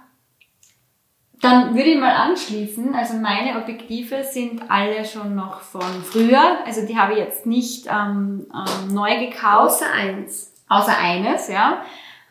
dann 1.40 1.74
würde 1.74 1.90
ich 1.90 1.98
mal 1.98 2.14
anschließen. 2.14 2.94
Also 2.94 3.14
meine 3.14 3.60
Objektive 3.60 4.24
sind 4.24 4.62
alle 4.68 5.04
schon 5.04 5.34
noch 5.34 5.60
von 5.60 6.02
früher. 6.02 6.58
Also 6.64 6.86
die 6.86 6.98
habe 6.98 7.12
ich 7.12 7.18
jetzt 7.18 7.46
nicht 7.46 7.86
ähm, 7.86 8.46
ähm, 8.52 8.94
neu 8.94 9.26
gekauft. 9.26 9.82
Außer 9.82 9.92
eins. 9.92 10.52
Außer 10.68 10.98
eines, 10.98 11.48
ja. 11.48 11.82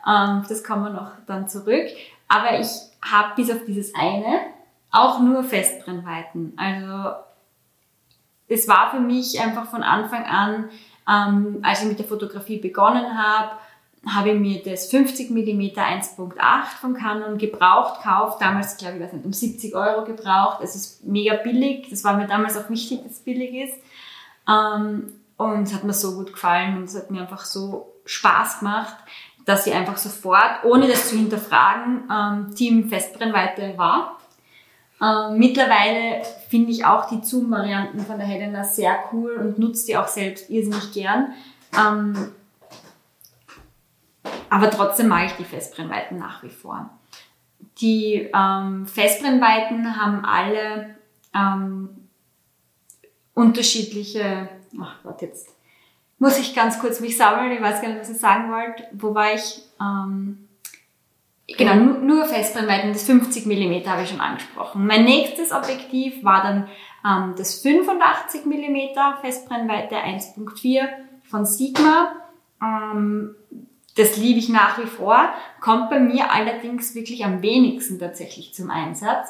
Ähm, 0.08 0.44
das 0.50 0.64
kommen 0.64 0.86
wir 0.86 0.90
noch 0.90 1.12
dann 1.28 1.48
zurück. 1.48 1.86
Aber 2.28 2.60
ich 2.60 2.68
habe 3.02 3.34
bis 3.36 3.52
auf 3.52 3.60
dieses 3.68 3.94
eine 3.96 4.42
auch 4.96 5.20
nur 5.20 5.44
Festbrennweiten. 5.44 6.54
Also 6.58 7.16
es 8.48 8.68
war 8.68 8.92
für 8.92 9.00
mich 9.00 9.40
einfach 9.42 9.70
von 9.70 9.84
Anfang 9.84 10.24
an, 10.26 10.70
ähm, 11.08 11.60
als 11.64 11.82
ich 11.82 11.88
mit 11.88 12.00
der 12.00 12.06
Fotografie 12.06 12.60
begonnen 12.60 13.18
habe, 13.18 13.52
habe 14.08 14.30
ich 14.30 14.40
mir 14.40 14.62
das 14.64 14.90
50 14.92 15.32
mm 15.32 15.80
1.8 15.80 16.66
von 16.80 16.94
Canon 16.94 17.38
gebraucht 17.38 18.02
gekauft. 18.02 18.42
Damals, 18.42 18.78
glaube 18.78 18.98
ich, 18.98 19.04
weiß 19.04 19.14
nicht, 19.14 19.26
um 19.26 19.34
70 19.34 19.74
Euro 19.76 20.06
gebraucht. 20.06 20.60
Es 20.62 20.76
ist 20.76 21.04
mega 21.06 21.36
billig. 21.36 21.88
Das 21.90 22.04
war 22.04 22.16
mir 22.16 22.28
damals 22.28 22.56
auch 22.56 22.70
wichtig, 22.70 23.02
dass 23.04 23.14
es 23.14 23.20
billig 23.20 23.54
ist. 23.54 23.80
Ähm, 24.48 25.12
und 25.38 25.64
es 25.64 25.74
hat 25.74 25.84
mir 25.84 25.94
so 25.94 26.16
gut 26.16 26.34
gefallen 26.34 26.78
und 26.78 26.84
es 26.84 26.96
hat 26.96 27.10
mir 27.10 27.22
einfach 27.22 27.46
so 27.46 27.94
Spaß 28.06 28.60
gemacht, 28.60 28.96
dass 29.46 29.66
ich 29.66 29.74
einfach 29.74 29.98
sofort, 29.98 30.64
ohne 30.64 30.88
das 30.88 31.10
zu 31.10 31.16
hinterfragen, 31.16 32.10
ähm, 32.12 32.56
Team 32.56 32.90
Festbrennweite 32.90 33.74
war. 33.76 34.15
Ähm, 35.06 35.38
mittlerweile 35.38 36.24
finde 36.50 36.72
ich 36.72 36.86
auch 36.86 37.10
die 37.10 37.24
Zoom-Varianten 37.24 38.00
von 38.00 38.18
der 38.18 38.28
Helena 38.28 38.64
sehr 38.64 38.98
cool 39.12 39.34
und 39.34 39.60
nutze 39.60 39.88
die 39.88 39.98
auch 39.98 40.08
selbst 40.08 40.50
irrsinnig 40.50 40.94
gern. 40.94 41.34
Ähm, 41.78 42.32
aber 44.50 44.70
trotzdem 44.70 45.08
mag 45.08 45.26
ich 45.26 45.34
die 45.34 45.44
Festbrennweiten 45.44 46.18
nach 46.18 46.42
wie 46.44 46.50
vor. 46.50 46.90
Die 47.82 48.30
ähm, 48.34 48.88
Festbrennweiten 48.88 50.02
haben 50.02 50.24
alle 50.24 50.96
ähm, 51.36 51.90
unterschiedliche, 53.34 54.50
ach 54.82 54.96
Gott, 55.04 55.22
jetzt 55.22 55.50
muss 56.18 56.40
ich 56.40 56.56
ganz 56.56 56.80
kurz 56.80 57.02
mich 57.02 57.18
sammeln, 57.18 57.52
ich 57.52 57.62
weiß 57.62 57.82
gar 57.82 57.90
nicht, 57.90 58.00
was 58.00 58.10
ich 58.10 58.20
sagen 58.20 58.50
wollte. 58.50 58.88
Wo 58.94 59.14
war 59.14 59.34
ich? 59.34 59.62
Ähm, 59.80 60.45
genau, 61.48 61.76
nur, 61.76 62.26
Festbrennweiten, 62.26 62.94
das 62.94 63.04
50 63.04 63.46
mm 63.46 63.88
habe 63.88 64.04
ich 64.04 64.10
schon 64.10 64.22
angesprochen. 64.22 64.86
Mein 64.86 65.06
nächstes 65.06 65.52
Objektiv 65.52 66.24
war 66.24 66.44
dann 66.44 66.68
ähm, 67.06 67.36
das 67.38 67.62
85 67.62 68.46
mm 68.46 68.98
Festbrennweite 69.22 69.96
1.4 69.96 70.88
von 71.24 71.46
Sigma. 71.46 72.14
Ähm, 72.62 73.36
das 73.96 74.18
liebe 74.18 74.40
ich 74.40 74.50
nach 74.50 74.78
wie 74.78 74.88
vor, 74.88 75.30
kommt 75.62 75.90
bei 75.90 76.00
mir 76.00 76.32
allerdings 76.32 76.96
wirklich 76.96 77.24
am 77.24 77.42
wenigsten 77.42 77.98
tatsächlich 77.98 78.54
zum 78.54 78.70
Einsatz, 78.70 79.30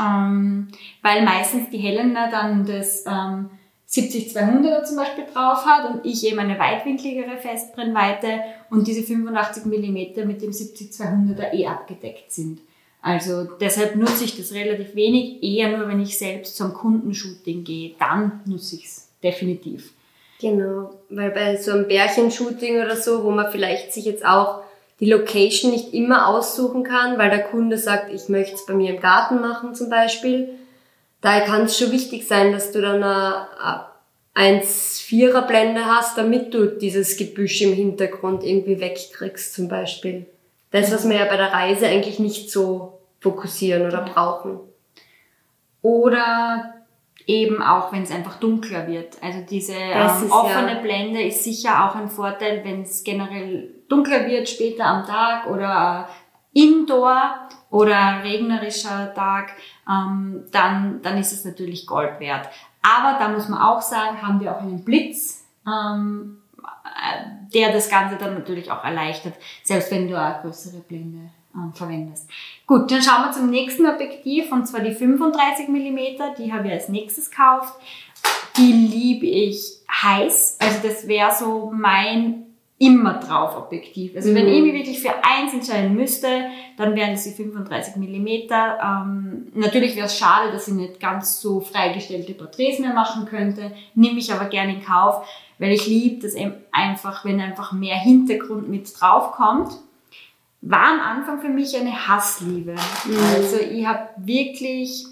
ähm, 0.00 0.68
weil 1.02 1.24
meistens 1.24 1.70
die 1.70 1.78
Helena 1.78 2.30
dann 2.30 2.66
das 2.66 3.04
ähm, 3.06 3.50
70-200er 3.90 4.84
zum 4.84 4.96
Beispiel 4.96 5.24
drauf 5.32 5.64
hat 5.66 5.90
und 5.90 6.06
ich 6.06 6.24
eben 6.24 6.38
eine 6.38 6.58
weitwinkligere 6.58 7.36
Festbrennweite 7.38 8.40
und 8.70 8.86
diese 8.86 9.02
85 9.02 9.64
mm 9.64 10.26
mit 10.26 10.42
dem 10.42 10.52
70-200er 10.52 11.52
eh 11.52 11.66
abgedeckt 11.66 12.30
sind. 12.30 12.60
Also 13.02 13.44
deshalb 13.60 13.96
nutze 13.96 14.24
ich 14.24 14.36
das 14.36 14.52
relativ 14.52 14.94
wenig, 14.94 15.42
eher 15.42 15.76
nur 15.76 15.88
wenn 15.88 16.00
ich 16.00 16.18
selbst 16.18 16.56
zum 16.56 16.74
Kundenshooting 16.74 17.64
gehe, 17.64 17.94
dann 17.98 18.40
nutze 18.44 18.76
ich 18.76 18.84
es 18.84 19.08
definitiv. 19.22 19.92
Genau, 20.40 20.90
weil 21.08 21.30
bei 21.30 21.56
so 21.56 21.72
einem 21.72 21.88
Bärchenshooting 21.88 22.82
oder 22.82 22.96
so, 22.96 23.24
wo 23.24 23.30
man 23.30 23.50
vielleicht 23.50 23.92
sich 23.92 24.04
jetzt 24.04 24.24
auch 24.24 24.62
die 25.00 25.10
Location 25.10 25.70
nicht 25.70 25.94
immer 25.94 26.28
aussuchen 26.28 26.84
kann, 26.84 27.18
weil 27.18 27.30
der 27.30 27.44
Kunde 27.44 27.78
sagt, 27.78 28.12
ich 28.12 28.28
möchte 28.28 28.54
es 28.54 28.66
bei 28.66 28.74
mir 28.74 28.94
im 28.94 29.00
Garten 29.00 29.40
machen 29.40 29.74
zum 29.74 29.90
Beispiel, 29.90 30.50
da 31.20 31.40
kann 31.40 31.62
es 31.62 31.78
schon 31.78 31.92
wichtig 31.92 32.26
sein, 32.26 32.52
dass 32.52 32.72
du 32.72 32.80
dann 32.80 33.02
eine 33.02 33.46
1,4er 34.34 35.42
Blende 35.42 35.84
hast, 35.84 36.16
damit 36.16 36.54
du 36.54 36.66
dieses 36.66 37.16
Gebüsch 37.16 37.60
im 37.62 37.72
Hintergrund 37.72 38.44
irgendwie 38.44 38.80
wegkriegst 38.80 39.54
zum 39.54 39.68
Beispiel. 39.68 40.26
Das, 40.70 40.92
was 40.92 41.08
wir 41.08 41.16
ja 41.16 41.24
bei 41.24 41.36
der 41.36 41.52
Reise 41.52 41.86
eigentlich 41.86 42.18
nicht 42.18 42.50
so 42.50 43.00
fokussieren 43.20 43.86
oder 43.86 44.02
brauchen. 44.02 44.60
Oder 45.82 46.74
eben 47.26 47.62
auch, 47.62 47.92
wenn 47.92 48.02
es 48.02 48.10
einfach 48.10 48.38
dunkler 48.38 48.86
wird. 48.86 49.16
Also 49.22 49.40
diese 49.48 49.74
ähm, 49.74 50.30
offene 50.30 50.74
ja. 50.74 50.80
Blende 50.80 51.22
ist 51.22 51.44
sicher 51.44 51.88
auch 51.88 51.94
ein 51.94 52.08
Vorteil, 52.08 52.64
wenn 52.64 52.82
es 52.82 53.04
generell 53.04 53.74
dunkler 53.88 54.26
wird 54.26 54.48
später 54.48 54.86
am 54.86 55.06
Tag 55.06 55.46
oder 55.48 56.08
indoor 56.52 57.48
oder 57.70 58.22
regnerischer 58.24 59.14
Tag, 59.14 59.52
ähm, 59.88 60.44
dann, 60.50 61.00
dann 61.02 61.16
ist 61.18 61.32
es 61.32 61.44
natürlich 61.44 61.86
Gold 61.86 62.20
wert. 62.20 62.48
Aber 62.82 63.18
da 63.18 63.28
muss 63.28 63.48
man 63.48 63.60
auch 63.60 63.80
sagen, 63.80 64.20
haben 64.22 64.40
wir 64.40 64.54
auch 64.54 64.60
einen 64.60 64.84
Blitz, 64.84 65.46
ähm, 65.66 66.42
äh, 66.58 67.50
der 67.54 67.72
das 67.72 67.88
Ganze 67.88 68.16
dann 68.16 68.34
natürlich 68.34 68.70
auch 68.70 68.84
erleichtert, 68.84 69.34
selbst 69.62 69.90
wenn 69.90 70.08
du 70.08 70.18
eine 70.18 70.40
größere 70.40 70.80
Blende 70.80 71.30
ähm, 71.54 71.72
verwendest. 71.72 72.28
Gut, 72.66 72.90
dann 72.90 73.02
schauen 73.02 73.24
wir 73.24 73.32
zum 73.32 73.50
nächsten 73.50 73.86
Objektiv 73.86 74.50
und 74.52 74.66
zwar 74.66 74.80
die 74.80 74.94
35 74.94 75.68
mm, 75.68 75.98
die 76.38 76.52
habe 76.52 76.68
ich 76.68 76.72
als 76.72 76.88
nächstes 76.88 77.30
gekauft. 77.30 77.74
Die 78.56 78.72
liebe 78.72 79.26
ich 79.26 79.80
heiß, 79.90 80.58
also 80.60 80.78
das 80.86 81.06
wäre 81.06 81.32
so 81.34 81.70
mein 81.74 82.49
immer 82.80 83.14
drauf 83.20 83.56
Objektiv. 83.56 84.16
Also 84.16 84.30
mhm. 84.30 84.34
wenn 84.34 84.48
ich 84.48 84.62
mich 84.62 84.72
wirklich 84.72 85.00
für 85.00 85.12
eins 85.22 85.52
entscheiden 85.52 85.94
müsste, 85.94 86.46
dann 86.76 86.96
wären 86.96 87.12
es 87.12 87.24
die 87.24 87.30
35 87.30 87.96
mm. 87.96 88.26
Ähm, 88.50 89.46
natürlich 89.54 89.94
wäre 89.94 90.06
es 90.06 90.18
schade, 90.18 90.50
dass 90.50 90.66
ich 90.66 90.74
nicht 90.74 90.98
ganz 90.98 91.40
so 91.40 91.60
freigestellte 91.60 92.34
Porträts 92.34 92.78
mehr 92.78 92.94
machen 92.94 93.26
könnte, 93.26 93.70
nehme 93.94 94.18
ich 94.18 94.32
aber 94.32 94.46
gerne 94.46 94.74
in 94.74 94.84
Kauf, 94.84 95.26
weil 95.58 95.72
ich 95.72 95.86
liebe 95.86 96.22
das 96.22 96.34
eben 96.34 96.54
einfach, 96.72 97.24
wenn 97.24 97.40
einfach 97.40 97.72
mehr 97.72 97.96
Hintergrund 97.96 98.68
mit 98.68 98.90
drauf 98.98 99.32
kommt 99.32 99.72
war 100.62 100.92
am 100.92 101.00
Anfang 101.00 101.40
für 101.40 101.48
mich 101.48 101.76
eine 101.76 102.08
Hassliebe. 102.08 102.72
Mhm. 102.72 103.18
Also 103.34 103.56
ich 103.58 103.86
habe 103.86 104.10
wirklich, 104.18 105.06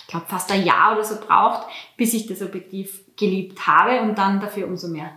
ich 0.00 0.06
glaube 0.06 0.26
fast 0.28 0.50
ein 0.52 0.64
Jahr 0.64 0.92
oder 0.92 1.04
so 1.04 1.16
braucht, 1.18 1.66
bis 1.96 2.12
ich 2.14 2.26
das 2.26 2.42
Objektiv 2.42 3.00
geliebt 3.16 3.66
habe 3.66 4.02
und 4.02 4.18
dann 4.18 4.40
dafür 4.40 4.66
umso 4.66 4.88
mehr. 4.88 5.16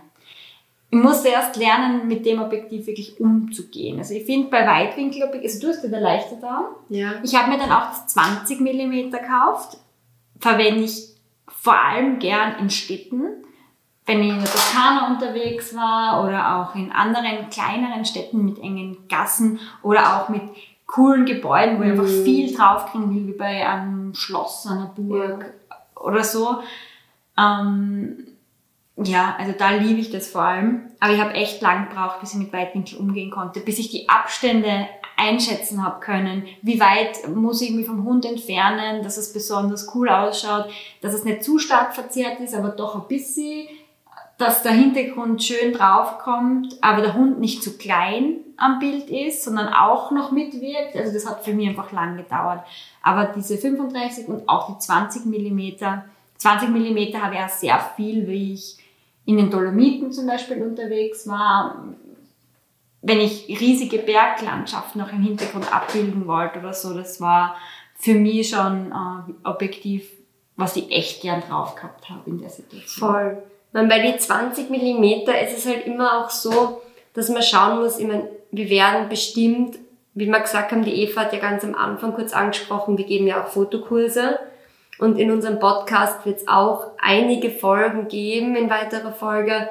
Ich 0.90 0.98
musste 0.98 1.28
erst 1.28 1.56
lernen, 1.56 2.06
mit 2.06 2.24
dem 2.24 2.40
Objektiv 2.40 2.86
wirklich 2.86 3.20
umzugehen. 3.20 3.98
Also 3.98 4.14
ich 4.14 4.24
finde 4.24 4.48
bei 4.48 4.66
Weitwinkelobjektiven, 4.66 5.54
also 5.54 5.60
du 5.60 5.72
hast 5.72 5.82
ja 5.82 5.90
der 5.90 6.00
leichte 6.00 6.36
da. 6.40 6.70
Ja. 6.88 7.14
Ich 7.22 7.34
habe 7.34 7.50
mir 7.50 7.58
dann 7.58 7.72
auch 7.72 7.88
das 7.88 8.06
20 8.08 8.60
mm 8.60 9.10
gekauft. 9.10 9.78
Verwende 10.38 10.84
ich 10.84 11.08
vor 11.48 11.78
allem 11.78 12.18
gern 12.18 12.58
in 12.60 12.70
Städten 12.70 13.44
wenn 14.06 14.22
ich 14.22 14.28
in 14.28 14.38
der 14.38 14.50
Toskana 14.50 15.08
unterwegs 15.08 15.74
war 15.74 16.24
oder 16.24 16.56
auch 16.56 16.74
in 16.76 16.92
anderen 16.92 17.50
kleineren 17.50 18.04
Städten 18.04 18.44
mit 18.44 18.58
engen 18.58 19.08
Gassen 19.08 19.58
oder 19.82 20.16
auch 20.16 20.28
mit 20.28 20.42
coolen 20.86 21.26
Gebäuden, 21.26 21.78
wo 21.78 21.82
ich 21.82 21.90
einfach 21.90 22.04
mhm. 22.04 22.24
viel 22.24 22.56
draufkriegen 22.56 23.14
will, 23.14 23.26
wie 23.26 23.36
bei 23.36 23.68
einem 23.68 24.14
Schloss, 24.14 24.66
einer 24.66 24.92
Burg 24.96 25.52
oder 25.96 26.22
so. 26.22 26.60
Ähm, 27.36 28.28
ja, 28.96 29.36
also 29.38 29.52
da 29.56 29.70
liebe 29.70 30.00
ich 30.00 30.10
das 30.10 30.28
vor 30.28 30.42
allem. 30.42 30.82
Aber 31.00 31.12
ich 31.12 31.20
habe 31.20 31.34
echt 31.34 31.60
lang 31.60 31.88
gebraucht, 31.88 32.20
bis 32.20 32.32
ich 32.32 32.38
mit 32.38 32.52
Weitwinkel 32.52 32.98
umgehen 32.98 33.30
konnte, 33.30 33.60
bis 33.60 33.78
ich 33.78 33.90
die 33.90 34.08
Abstände 34.08 34.88
einschätzen 35.16 35.84
habe 35.84 36.00
können. 36.00 36.44
Wie 36.62 36.80
weit 36.80 37.28
muss 37.34 37.60
ich 37.62 37.70
mich 37.70 37.86
vom 37.86 38.04
Hund 38.04 38.24
entfernen, 38.24 39.02
dass 39.02 39.16
es 39.16 39.32
besonders 39.32 39.94
cool 39.94 40.08
ausschaut, 40.08 40.70
dass 41.00 41.14
es 41.14 41.24
nicht 41.24 41.42
zu 41.42 41.58
stark 41.58 41.94
verzerrt 41.94 42.40
ist, 42.40 42.54
aber 42.54 42.70
doch 42.70 42.94
ein 42.94 43.08
bisschen 43.08 43.68
dass 44.38 44.62
der 44.62 44.72
Hintergrund 44.72 45.42
schön 45.42 45.72
draufkommt, 45.72 46.76
aber 46.82 47.00
der 47.00 47.14
Hund 47.14 47.40
nicht 47.40 47.62
zu 47.62 47.78
klein 47.78 48.40
am 48.58 48.78
Bild 48.78 49.08
ist, 49.08 49.44
sondern 49.44 49.72
auch 49.72 50.10
noch 50.10 50.30
mitwirkt. 50.30 50.94
Also 50.94 51.12
das 51.12 51.26
hat 51.26 51.44
für 51.44 51.54
mich 51.54 51.68
einfach 51.68 51.92
lang 51.92 52.16
gedauert. 52.16 52.60
Aber 53.02 53.32
diese 53.34 53.56
35 53.56 54.28
und 54.28 54.48
auch 54.48 54.74
die 54.74 54.78
20 54.78 55.26
Millimeter, 55.26 56.04
20 56.38 56.68
Millimeter 56.68 57.22
habe 57.22 57.36
ich 57.36 57.40
auch 57.40 57.48
sehr 57.48 57.80
viel, 57.96 58.26
wie 58.26 58.54
ich 58.54 58.76
in 59.26 59.36
den 59.36 59.50
Dolomiten 59.50 60.12
zum 60.12 60.26
Beispiel 60.26 60.62
unterwegs 60.62 61.28
war. 61.28 61.84
Wenn 63.02 63.20
ich 63.20 63.48
riesige 63.60 63.98
Berglandschaften 63.98 65.00
noch 65.00 65.12
im 65.12 65.22
Hintergrund 65.22 65.72
abbilden 65.72 66.26
wollte 66.26 66.60
oder 66.60 66.72
so, 66.72 66.94
das 66.94 67.20
war 67.20 67.56
für 67.98 68.14
mich 68.14 68.50
schon 68.50 68.92
äh, 68.92 69.48
objektiv, 69.48 70.10
was 70.56 70.76
ich 70.76 70.90
echt 70.90 71.22
gern 71.22 71.42
drauf 71.42 71.74
gehabt 71.74 72.08
habe 72.08 72.22
in 72.30 72.38
der 72.38 72.50
Situation. 72.50 73.10
Voll. 73.10 73.42
Weil 73.72 73.88
bei 73.88 74.00
die 74.00 74.16
20 74.16 74.70
Millimeter 74.70 75.38
ist 75.40 75.58
es 75.58 75.66
halt 75.66 75.86
immer 75.86 76.24
auch 76.24 76.30
so, 76.30 76.80
dass 77.12 77.28
man 77.28 77.42
schauen 77.42 77.80
muss, 77.80 77.98
ich 77.98 78.06
meine, 78.06 78.28
wir 78.50 78.70
werden 78.70 79.08
bestimmt, 79.08 79.78
wie 80.14 80.26
wir 80.26 80.40
gesagt 80.40 80.72
haben, 80.72 80.84
die 80.84 81.02
Eva 81.02 81.22
hat 81.22 81.32
ja 81.32 81.40
ganz 81.40 81.64
am 81.64 81.74
Anfang 81.74 82.14
kurz 82.14 82.32
angesprochen, 82.32 82.96
wir 82.96 83.04
geben 83.04 83.26
ja 83.26 83.42
auch 83.42 83.48
Fotokurse. 83.48 84.38
Und 84.98 85.18
in 85.18 85.30
unserem 85.30 85.58
Podcast 85.58 86.24
wird 86.24 86.38
es 86.38 86.48
auch 86.48 86.92
einige 86.98 87.50
Folgen 87.50 88.08
geben 88.08 88.56
in 88.56 88.70
weiterer 88.70 89.12
Folge, 89.12 89.68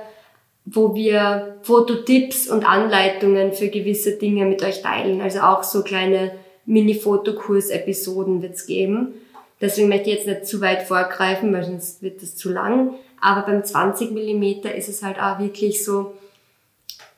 wo 0.66 0.96
wir 0.96 1.58
Fototipps 1.62 2.48
und 2.48 2.68
Anleitungen 2.68 3.54
für 3.54 3.70
gewisse 3.70 4.18
Dinge 4.18 4.46
mit 4.46 4.64
euch 4.64 4.82
teilen. 4.82 5.22
Also 5.22 5.40
auch 5.42 5.64
so 5.64 5.84
kleine 5.84 6.32
Mini-Fotokurs-Episoden 6.66 8.42
wird's 8.42 8.66
geben. 8.66 9.14
Deswegen 9.62 9.90
möchte 9.90 10.10
ich 10.10 10.18
jetzt 10.18 10.28
nicht 10.28 10.48
zu 10.48 10.62
weit 10.62 10.84
vorgreifen, 10.84 11.54
weil 11.54 11.64
sonst 11.64 12.02
wird 12.02 12.22
das 12.22 12.36
zu 12.36 12.52
lang. 12.52 12.96
Aber 13.22 13.44
beim 13.44 13.64
20 13.64 14.12
Millimeter 14.12 14.74
ist 14.76 14.90
es 14.90 15.02
halt 15.02 15.20
auch 15.20 15.40
wirklich 15.40 15.84
so, 15.84 16.14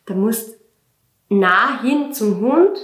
da 0.06 0.14
musst 0.14 0.58
nah 1.30 1.82
hin 1.82 2.14
zum 2.14 2.40
Hund 2.40 2.80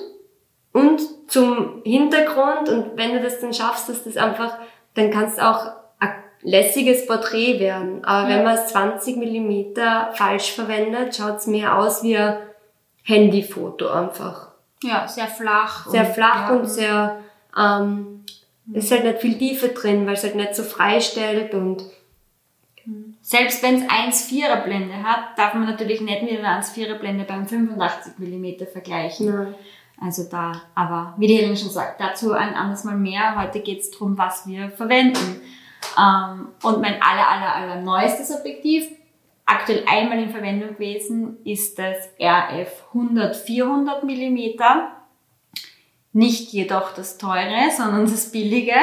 und 0.73 1.01
zum 1.29 1.81
Hintergrund 1.83 2.67
und 2.69 2.97
wenn 2.97 3.13
du 3.13 3.21
das 3.21 3.39
dann 3.39 3.53
schaffst, 3.53 3.87
dass 3.89 4.03
das 4.03 4.17
einfach, 4.17 4.57
dann 4.95 5.11
kannst 5.11 5.37
du 5.37 5.49
auch 5.49 5.71
ein 5.99 6.13
lässiges 6.41 7.05
Porträt 7.07 7.59
werden. 7.59 8.03
Aber 8.05 8.29
ja. 8.29 8.35
wenn 8.35 8.43
man 8.43 8.57
es 8.57 8.67
20 8.67 9.17
Millimeter 9.17 10.11
falsch 10.13 10.51
verwendet, 10.51 11.15
schaut 11.15 11.37
es 11.37 11.47
mehr 11.47 11.77
aus 11.77 12.03
wie 12.03 12.17
ein 12.17 12.37
Handyfoto 13.03 13.89
einfach. 13.89 14.49
Ja, 14.83 15.07
sehr 15.07 15.27
flach. 15.27 15.87
Sehr 15.87 16.07
und, 16.07 16.13
flach 16.13 16.49
ja. 16.49 16.55
und 16.55 16.65
sehr, 16.65 17.19
ähm, 17.57 18.25
ist 18.71 18.91
halt 18.91 19.03
nicht 19.03 19.19
viel 19.19 19.37
Tiefe 19.37 19.69
drin, 19.69 20.05
weil 20.05 20.13
es 20.13 20.23
halt 20.23 20.35
nicht 20.35 20.55
so 20.55 20.63
freistellt 20.63 21.53
und 21.53 21.83
selbst 23.21 23.63
wenn 23.63 23.75
es 23.75 23.83
1,4er 23.83 24.63
Blende 24.63 25.01
hat, 25.01 25.37
darf 25.37 25.53
man 25.53 25.65
natürlich 25.65 26.01
nicht 26.01 26.23
mit 26.23 26.37
einer 26.37 26.61
1,4er 26.61 26.95
Blende 26.95 27.23
beim 27.23 27.47
85 27.47 28.19
mm 28.19 28.65
vergleichen. 28.71 29.33
Nein. 29.33 29.55
Also 30.03 30.23
da, 30.29 30.63
aber 30.75 31.13
wie 31.17 31.27
die 31.27 31.37
Helene 31.37 31.55
schon 31.55 31.69
sagt, 31.69 32.01
dazu 32.01 32.33
ein 32.33 32.55
anderes 32.55 32.83
Mal 32.83 32.97
mehr. 32.97 33.41
Heute 33.41 33.61
geht 33.61 33.79
es 33.79 33.91
darum, 33.91 34.17
was 34.17 34.45
wir 34.45 34.69
verwenden. 34.71 35.41
Ähm, 35.97 36.49
und 36.61 36.81
mein 36.81 37.01
aller, 37.01 37.29
aller, 37.29 37.55
aller 37.55 37.81
neuestes 37.81 38.35
Objektiv, 38.37 38.85
aktuell 39.45 39.85
einmal 39.87 40.19
in 40.19 40.29
Verwendung 40.29 40.69
gewesen, 40.69 41.37
ist 41.45 41.79
das 41.79 42.09
RF 42.19 42.83
100-400 42.93 44.03
mm. 44.03 44.61
Nicht 46.11 46.51
jedoch 46.51 46.93
das 46.93 47.17
teure, 47.17 47.71
sondern 47.75 48.01
das 48.01 48.29
billige. 48.29 48.75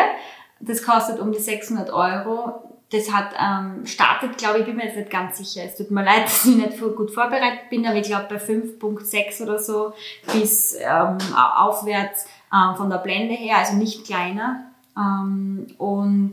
Das 0.58 0.82
kostet 0.82 1.20
um 1.20 1.32
die 1.32 1.38
600 1.38 1.90
Euro 1.90 2.69
das 2.90 3.12
hat 3.12 3.34
ähm, 3.38 3.86
startet, 3.86 4.36
glaube 4.36 4.58
ich, 4.58 4.64
bin 4.64 4.76
mir 4.76 4.86
jetzt 4.86 4.96
nicht 4.96 5.10
ganz 5.10 5.38
sicher. 5.38 5.64
Es 5.64 5.76
tut 5.76 5.90
mir 5.90 6.04
leid, 6.04 6.24
dass 6.24 6.44
ich 6.44 6.56
nicht 6.56 6.80
gut 6.80 7.12
vorbereitet 7.12 7.70
bin, 7.70 7.86
aber 7.86 7.96
ich 7.96 8.06
glaube 8.06 8.26
bei 8.28 8.36
5.6 8.36 9.42
oder 9.42 9.58
so 9.58 9.92
bis 10.32 10.76
ähm, 10.78 11.18
aufwärts 11.34 12.26
ähm, 12.52 12.76
von 12.76 12.90
der 12.90 12.98
Blende 12.98 13.34
her, 13.34 13.58
also 13.58 13.76
nicht 13.76 14.04
kleiner. 14.04 14.72
Ähm, 14.96 15.68
und 15.78 16.32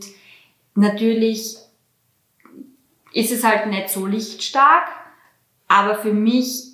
natürlich 0.74 1.58
ist 3.12 3.32
es 3.32 3.44
halt 3.44 3.66
nicht 3.68 3.88
so 3.88 4.06
lichtstark, 4.06 4.88
aber 5.68 5.94
für 5.94 6.12
mich 6.12 6.67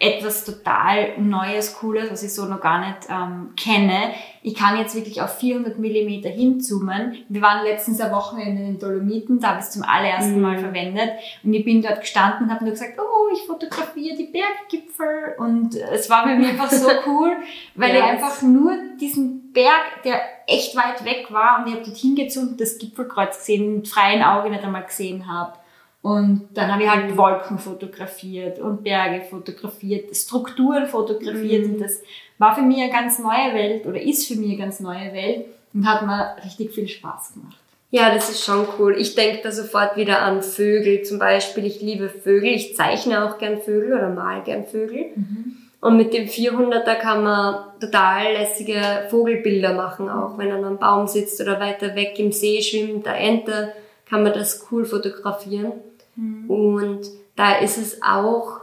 etwas 0.00 0.46
total 0.46 1.18
Neues, 1.18 1.78
Cooles, 1.78 2.10
was 2.10 2.22
ich 2.22 2.34
so 2.34 2.46
noch 2.46 2.62
gar 2.62 2.80
nicht 2.80 3.08
ähm, 3.10 3.50
kenne. 3.54 4.14
Ich 4.42 4.54
kann 4.54 4.78
jetzt 4.78 4.94
wirklich 4.94 5.20
auf 5.20 5.38
400 5.38 5.78
Millimeter 5.78 6.30
hinzoomen. 6.30 7.18
Wir 7.28 7.42
waren 7.42 7.62
letztens 7.64 8.00
eine 8.00 8.10
Woche 8.10 8.40
in 8.40 8.56
den 8.56 8.78
Dolomiten, 8.78 9.40
da 9.40 9.48
habe 9.48 9.58
ich 9.58 9.66
es 9.66 9.72
zum 9.72 9.82
allerersten 9.82 10.36
mhm. 10.36 10.40
Mal 10.40 10.58
verwendet. 10.58 11.10
Und 11.44 11.52
ich 11.52 11.66
bin 11.66 11.82
dort 11.82 12.00
gestanden 12.00 12.46
und 12.46 12.50
habe 12.50 12.64
nur 12.64 12.72
gesagt, 12.72 12.98
oh, 12.98 13.30
ich 13.34 13.46
fotografiere 13.46 14.16
die 14.16 14.32
Berggipfel. 14.32 15.34
Und 15.36 15.76
es 15.76 16.08
war 16.08 16.24
bei 16.24 16.34
mir 16.34 16.48
einfach 16.48 16.70
so 16.70 16.88
cool, 17.06 17.32
weil 17.74 17.90
yes. 17.90 17.98
ich 17.98 18.04
einfach 18.04 18.40
nur 18.40 18.72
diesen 18.98 19.52
Berg, 19.52 20.02
der 20.04 20.22
echt 20.46 20.74
weit 20.76 21.04
weg 21.04 21.26
war, 21.28 21.58
und 21.58 21.68
ich 21.68 21.74
habe 21.74 21.84
dort 21.84 21.98
hingezoomt, 21.98 22.58
das 22.58 22.78
Gipfelkreuz 22.78 23.36
gesehen, 23.36 23.76
mit 23.76 23.88
freien 23.88 24.22
Augen 24.22 24.50
nicht 24.50 24.64
einmal 24.64 24.84
gesehen 24.84 25.30
habe. 25.30 25.59
Und 26.02 26.48
dann 26.54 26.72
habe 26.72 26.82
ich 26.82 26.88
halt 26.88 27.14
Wolken 27.16 27.58
fotografiert 27.58 28.58
und 28.58 28.82
Berge 28.82 29.24
fotografiert, 29.26 30.16
Strukturen 30.16 30.86
fotografiert. 30.86 31.66
Mhm. 31.66 31.74
Und 31.74 31.80
das 31.80 32.02
war 32.38 32.54
für 32.54 32.62
mich 32.62 32.80
eine 32.80 32.90
ganz 32.90 33.18
neue 33.18 33.52
Welt 33.52 33.86
oder 33.86 34.00
ist 34.00 34.26
für 34.26 34.36
mich 34.36 34.52
eine 34.52 34.58
ganz 34.58 34.80
neue 34.80 35.12
Welt 35.12 35.46
und 35.74 35.86
hat 35.86 36.06
mir 36.06 36.36
richtig 36.42 36.72
viel 36.72 36.88
Spaß 36.88 37.34
gemacht. 37.34 37.56
Ja, 37.90 38.14
das 38.14 38.30
ist 38.30 38.44
schon 38.44 38.66
cool. 38.78 38.96
Ich 38.98 39.14
denke 39.14 39.40
da 39.42 39.50
sofort 39.50 39.96
wieder 39.96 40.22
an 40.22 40.42
Vögel 40.42 41.02
zum 41.02 41.18
Beispiel. 41.18 41.66
Ich 41.66 41.82
liebe 41.82 42.08
Vögel. 42.08 42.50
Ich 42.50 42.76
zeichne 42.76 43.24
auch 43.24 43.36
gern 43.36 43.60
Vögel 43.60 43.94
oder 43.94 44.08
mal 44.08 44.42
gern 44.42 44.64
Vögel. 44.64 45.06
Mhm. 45.16 45.56
Und 45.80 45.96
mit 45.96 46.14
dem 46.14 46.26
400er 46.26 46.94
kann 46.94 47.24
man 47.24 47.64
total 47.80 48.34
lässige 48.34 49.06
Vogelbilder 49.10 49.74
machen, 49.74 50.08
auch 50.08 50.38
wenn 50.38 50.48
er 50.48 50.56
an 50.56 50.64
einem 50.64 50.78
Baum 50.78 51.08
sitzt 51.08 51.40
oder 51.40 51.58
weiter 51.58 51.94
weg 51.96 52.18
im 52.18 52.32
See 52.32 52.62
schwimmt, 52.62 53.06
der 53.06 53.16
Ente, 53.16 53.72
kann 54.08 54.22
man 54.22 54.32
das 54.34 54.66
cool 54.70 54.84
fotografieren. 54.84 55.72
Mhm. 56.20 56.50
Und 56.50 57.00
da 57.36 57.58
ist 57.58 57.78
es 57.78 58.02
auch 58.02 58.60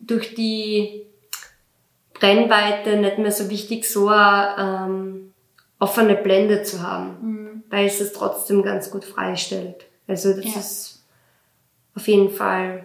durch 0.00 0.34
die 0.34 1.02
Brennweite 2.14 2.96
nicht 2.96 3.18
mehr 3.18 3.32
so 3.32 3.50
wichtig, 3.50 3.88
so 3.88 4.08
eine 4.08 4.54
ähm, 4.58 5.34
offene 5.78 6.14
Blende 6.14 6.62
zu 6.62 6.82
haben, 6.82 7.16
mhm. 7.20 7.62
weil 7.68 7.86
es 7.86 8.00
es 8.00 8.12
trotzdem 8.12 8.62
ganz 8.62 8.90
gut 8.90 9.04
freistellt. 9.04 9.84
Also 10.06 10.32
das 10.32 10.44
ja. 10.44 10.60
ist 10.60 11.04
auf 11.94 12.08
jeden 12.08 12.30
Fall 12.30 12.84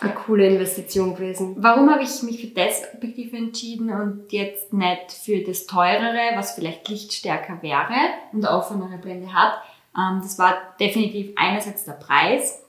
eine 0.00 0.14
coole 0.14 0.46
Investition 0.46 1.14
gewesen. 1.14 1.56
Warum 1.58 1.90
habe 1.90 2.02
ich 2.02 2.22
mich 2.22 2.40
für 2.40 2.54
das 2.54 2.82
Objektiv 2.94 3.32
entschieden 3.34 3.92
und 3.92 4.32
jetzt 4.32 4.72
nicht 4.72 5.12
für 5.12 5.42
das 5.42 5.66
teurere, 5.66 6.36
was 6.36 6.52
vielleicht 6.52 6.88
lichtstärker 6.88 7.62
wäre 7.62 8.14
und 8.32 8.46
offenere 8.46 8.98
Blende 8.98 9.32
hat? 9.32 9.54
Ähm, 9.96 10.20
das 10.22 10.38
war 10.38 10.54
definitiv 10.78 11.32
einerseits 11.36 11.84
der 11.84 11.92
Preis, 11.92 12.62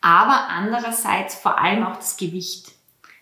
aber 0.00 0.48
andererseits 0.48 1.34
vor 1.34 1.58
allem 1.58 1.84
auch 1.84 1.96
das 1.96 2.16
Gewicht. 2.16 2.72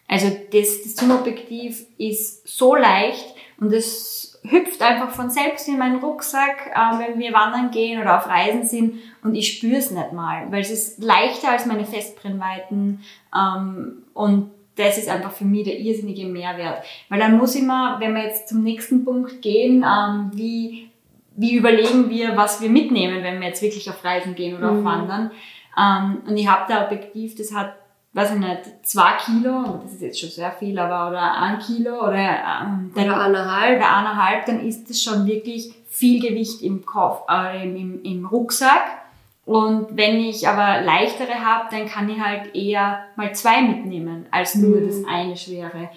Also 0.09 0.29
das, 0.53 0.83
das 0.83 0.97
Zoom-Objektiv 0.97 1.85
ist 1.99 2.47
so 2.47 2.75
leicht 2.75 3.35
und 3.59 3.73
es 3.73 4.41
hüpft 4.45 4.81
einfach 4.83 5.11
von 5.11 5.31
selbst 5.31 5.67
in 5.67 5.79
meinen 5.79 5.99
Rucksack, 5.99 6.73
äh, 6.73 6.99
wenn 6.99 7.19
wir 7.19 7.33
wandern 7.33 7.71
gehen 7.71 8.01
oder 8.01 8.19
auf 8.19 8.29
Reisen 8.29 8.65
sind 8.65 9.01
und 9.25 9.35
ich 9.35 9.57
spüre 9.57 9.77
es 9.77 9.91
nicht 9.91 10.13
mal, 10.13 10.51
weil 10.51 10.61
es 10.61 10.71
ist 10.71 11.03
leichter 11.03 11.51
als 11.51 11.67
meine 11.67 11.85
Festbrennweiten 11.85 13.01
ähm, 13.35 14.05
und 14.15 14.51
das 14.77 14.99
ist 14.99 15.09
einfach 15.09 15.33
für 15.33 15.45
mich 15.45 15.65
der 15.65 15.79
irrsinnige 15.79 16.27
Mehrwert. 16.27 16.85
Weil 17.09 17.19
dann 17.19 17.39
muss 17.39 17.55
ich 17.55 17.63
mal, 17.63 17.99
wenn 17.99 18.15
wir 18.15 18.25
jetzt 18.25 18.49
zum 18.49 18.63
nächsten 18.63 19.05
Punkt 19.05 19.41
gehen, 19.41 19.85
ähm, 19.85 20.31
wie, 20.35 20.91
wie 21.35 21.57
überlegen 21.57 22.11
wir, 22.11 22.37
was 22.37 22.61
wir 22.61 22.69
mitnehmen, 22.69 23.23
wenn 23.23 23.41
wir 23.41 23.49
jetzt 23.49 23.63
wirklich 23.63 23.89
auf 23.89 24.05
Reisen 24.05 24.35
gehen 24.35 24.57
oder 24.57 24.71
mhm. 24.71 24.79
auf 24.79 24.85
Wandern. 24.85 25.31
Ähm, 25.79 26.23
und 26.27 26.37
ich 26.37 26.49
habe 26.49 26.73
da 26.73 26.85
Objektiv, 26.85 27.37
das 27.37 27.55
hat, 27.55 27.75
weiß 28.13 28.33
ich 28.33 28.39
nicht, 28.39 28.61
zwei 28.83 29.13
Kilo, 29.25 29.81
das 29.83 29.93
ist 29.95 30.03
jetzt 30.03 30.21
schon 30.21 30.31
sehr 30.31 30.53
viel, 30.53 30.79
aber 30.79 31.09
oder 31.11 31.35
ein 31.35 31.59
Kilo 31.59 32.03
oder, 32.03 32.17
ähm, 32.17 32.93
dann, 32.95 33.07
oder 33.07 33.21
eineinhalb. 33.21 33.79
Oder 33.79 33.97
eineinhalb, 33.97 34.47
dann 34.47 34.61
ist 34.61 34.89
das 34.89 35.03
schon 35.03 35.27
wirklich 35.27 35.75
viel 35.89 36.21
Gewicht 36.21 36.63
im 36.63 36.85
Kopf, 36.85 37.23
äh, 37.31 37.65
im, 37.65 38.03
im 38.03 38.27
Rucksack. 38.27 39.03
Und 39.45 39.97
wenn 39.97 40.17
ich 40.17 40.49
aber 40.49 40.83
leichtere 40.83 41.35
habe, 41.35 41.69
dann 41.71 41.87
kann 41.87 42.09
ich 42.09 42.21
halt 42.21 42.55
eher 42.55 43.05
mal 43.15 43.33
zwei 43.35 43.63
mitnehmen, 43.63 44.27
als 44.33 44.57
nur 44.57 44.81
mhm. 44.81 44.87
das 44.87 45.05
eine 45.09 45.37
schwere. 45.37 45.91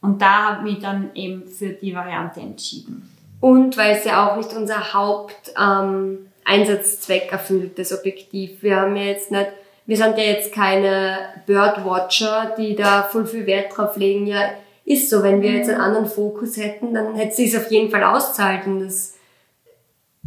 Und 0.00 0.22
da 0.22 0.48
habe 0.48 0.68
ich 0.68 0.74
mich 0.74 0.82
dann 0.82 1.10
eben 1.14 1.46
für 1.46 1.70
die 1.70 1.94
Variante 1.94 2.40
entschieden. 2.40 3.08
Und 3.40 3.76
weil 3.76 3.96
es 3.96 4.04
ja 4.04 4.28
auch 4.28 4.36
nicht 4.36 4.52
unser 4.54 4.94
Haupt, 4.94 5.52
ähm, 5.58 6.28
Einsatzzweck 6.44 7.30
erfüllt, 7.30 7.78
das 7.78 7.92
Objektiv. 7.92 8.62
Wir 8.62 8.76
haben 8.76 8.96
ja 8.96 9.04
jetzt 9.04 9.30
nicht, 9.30 9.48
wir 9.86 9.96
sind 9.96 10.18
ja 10.18 10.24
jetzt 10.24 10.52
keine 10.52 11.18
Birdwatcher, 11.46 12.54
die 12.56 12.76
da 12.76 13.02
voll 13.02 13.26
viel 13.26 13.46
Wert 13.46 13.76
drauf 13.76 13.96
legen. 13.96 14.26
Ja, 14.26 14.50
ist 14.84 15.10
so, 15.10 15.22
wenn 15.22 15.42
wir 15.42 15.52
jetzt 15.52 15.70
einen 15.70 15.80
anderen 15.80 16.06
Fokus 16.06 16.56
hätten, 16.56 16.94
dann 16.94 17.14
hätte 17.14 17.30
es 17.30 17.36
sich 17.36 17.56
auf 17.56 17.70
jeden 17.70 17.90
Fall 17.90 18.02
auszuhalten, 18.02 18.80
das 18.80 19.14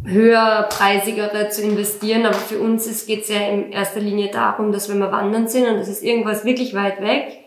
höherpreisigere 0.04 1.48
zu 1.50 1.62
investieren. 1.62 2.26
Aber 2.26 2.36
für 2.36 2.58
uns 2.58 3.06
geht 3.06 3.22
es 3.22 3.28
ja 3.28 3.40
in 3.48 3.72
erster 3.72 4.00
Linie 4.00 4.30
darum, 4.30 4.72
dass 4.72 4.88
wenn 4.88 4.98
wir 4.98 5.12
wandern 5.12 5.48
sind 5.48 5.66
und 5.66 5.76
es 5.76 5.88
ist 5.88 6.02
irgendwas 6.02 6.44
wirklich 6.44 6.74
weit 6.74 7.02
weg, 7.02 7.38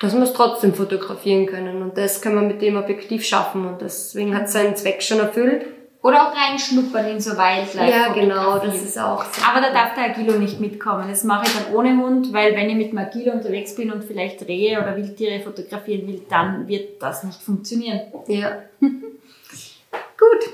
dass 0.00 0.14
wir 0.14 0.22
es 0.22 0.34
trotzdem 0.34 0.74
fotografieren 0.74 1.46
können. 1.46 1.82
Und 1.82 1.96
das 1.96 2.20
können 2.20 2.36
wir 2.36 2.42
mit 2.42 2.60
dem 2.60 2.76
Objektiv 2.76 3.24
schaffen. 3.24 3.66
Und 3.66 3.80
deswegen 3.80 4.34
hat 4.34 4.44
es 4.44 4.52
seinen 4.52 4.76
Zweck 4.76 5.02
schon 5.02 5.20
erfüllt. 5.20 5.64
Oder 6.06 6.28
auch 6.28 6.36
reinschnuppern 6.36 7.04
in 7.08 7.20
so 7.20 7.32
Wildlife. 7.32 7.90
Ja, 7.90 8.12
genau, 8.12 8.60
das 8.60 8.80
ist 8.80 8.96
auch 8.96 9.24
so. 9.24 9.44
Aber 9.44 9.60
da 9.60 9.72
darf 9.72 9.94
der 9.94 10.04
Agilo 10.04 10.38
nicht 10.38 10.60
mitkommen. 10.60 11.08
Das 11.08 11.24
mache 11.24 11.48
ich 11.48 11.52
dann 11.52 11.74
ohne 11.74 11.96
Hund, 11.96 12.32
weil 12.32 12.54
wenn 12.54 12.70
ich 12.70 12.76
mit 12.76 12.92
dem 12.92 12.98
Agilo 12.98 13.32
unterwegs 13.32 13.74
bin 13.74 13.90
und 13.90 14.04
vielleicht 14.04 14.46
Rehe 14.46 14.80
oder 14.80 14.96
Wildtiere 14.96 15.40
fotografieren 15.40 16.06
will, 16.06 16.22
dann 16.28 16.68
wird 16.68 17.02
das 17.02 17.24
nicht 17.24 17.42
funktionieren. 17.42 18.02
Ja. 18.28 18.62
Gut. 18.80 20.52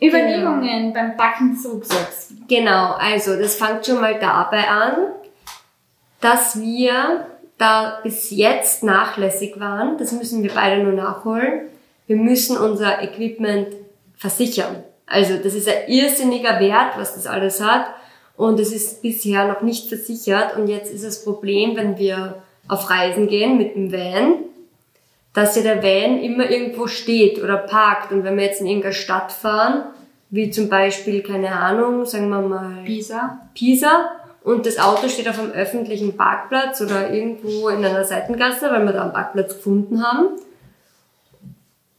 Überlegungen 0.00 0.62
genau. 0.62 0.94
beim 0.94 1.16
Backen 1.16 1.56
des 1.56 1.68
Rucksacks. 1.68 2.34
Genau, 2.46 2.92
also 2.92 3.36
das 3.36 3.56
fängt 3.56 3.86
schon 3.86 4.00
mal 4.00 4.16
dabei 4.20 4.68
an, 4.68 4.92
dass 6.20 6.60
wir 6.60 7.26
da 7.58 7.98
bis 8.04 8.30
jetzt 8.30 8.84
nachlässig 8.84 9.58
waren. 9.58 9.98
Das 9.98 10.12
müssen 10.12 10.44
wir 10.44 10.52
beide 10.54 10.80
nur 10.80 10.92
nachholen. 10.92 11.62
Wir 12.06 12.16
müssen 12.16 12.56
unser 12.56 13.02
Equipment 13.02 13.66
versichern. 14.16 14.84
Also 15.06 15.36
das 15.36 15.54
ist 15.54 15.68
ein 15.68 15.88
irrsinniger 15.88 16.58
Wert, 16.60 16.94
was 16.96 17.14
das 17.14 17.26
alles 17.26 17.60
hat. 17.60 17.86
und 18.36 18.60
es 18.60 18.72
ist 18.72 19.00
bisher 19.00 19.46
noch 19.46 19.62
nicht 19.62 19.88
versichert 19.88 20.56
und 20.56 20.68
jetzt 20.68 20.92
ist 20.92 21.04
das 21.04 21.24
Problem, 21.24 21.74
wenn 21.74 21.96
wir 21.96 22.42
auf 22.68 22.90
Reisen 22.90 23.28
gehen 23.28 23.56
mit 23.56 23.74
dem 23.74 23.92
Van, 23.92 24.34
dass 25.32 25.56
ja 25.56 25.62
der 25.62 25.82
Van 25.82 26.20
immer 26.20 26.50
irgendwo 26.50 26.86
steht 26.86 27.42
oder 27.42 27.56
parkt 27.56 28.12
und 28.12 28.24
wenn 28.24 28.36
wir 28.36 28.44
jetzt 28.44 28.60
in 28.60 28.66
irgendeine 28.66 28.94
Stadt 28.94 29.32
fahren, 29.32 29.84
wie 30.30 30.50
zum 30.50 30.68
Beispiel, 30.68 31.22
keine 31.22 31.52
Ahnung, 31.52 32.04
sagen 32.04 32.28
wir 32.28 32.42
mal 32.42 32.82
Pisa. 32.84 33.38
Pisa 33.54 34.10
und 34.42 34.66
das 34.66 34.78
Auto 34.78 35.08
steht 35.08 35.28
auf 35.28 35.38
einem 35.38 35.52
öffentlichen 35.52 36.16
Parkplatz 36.16 36.80
oder 36.80 37.10
irgendwo 37.10 37.68
in 37.68 37.84
einer 37.84 38.04
Seitengasse, 38.04 38.70
weil 38.70 38.84
wir 38.84 38.92
da 38.92 39.02
einen 39.02 39.12
Parkplatz 39.12 39.54
gefunden 39.54 40.02
haben, 40.02 40.28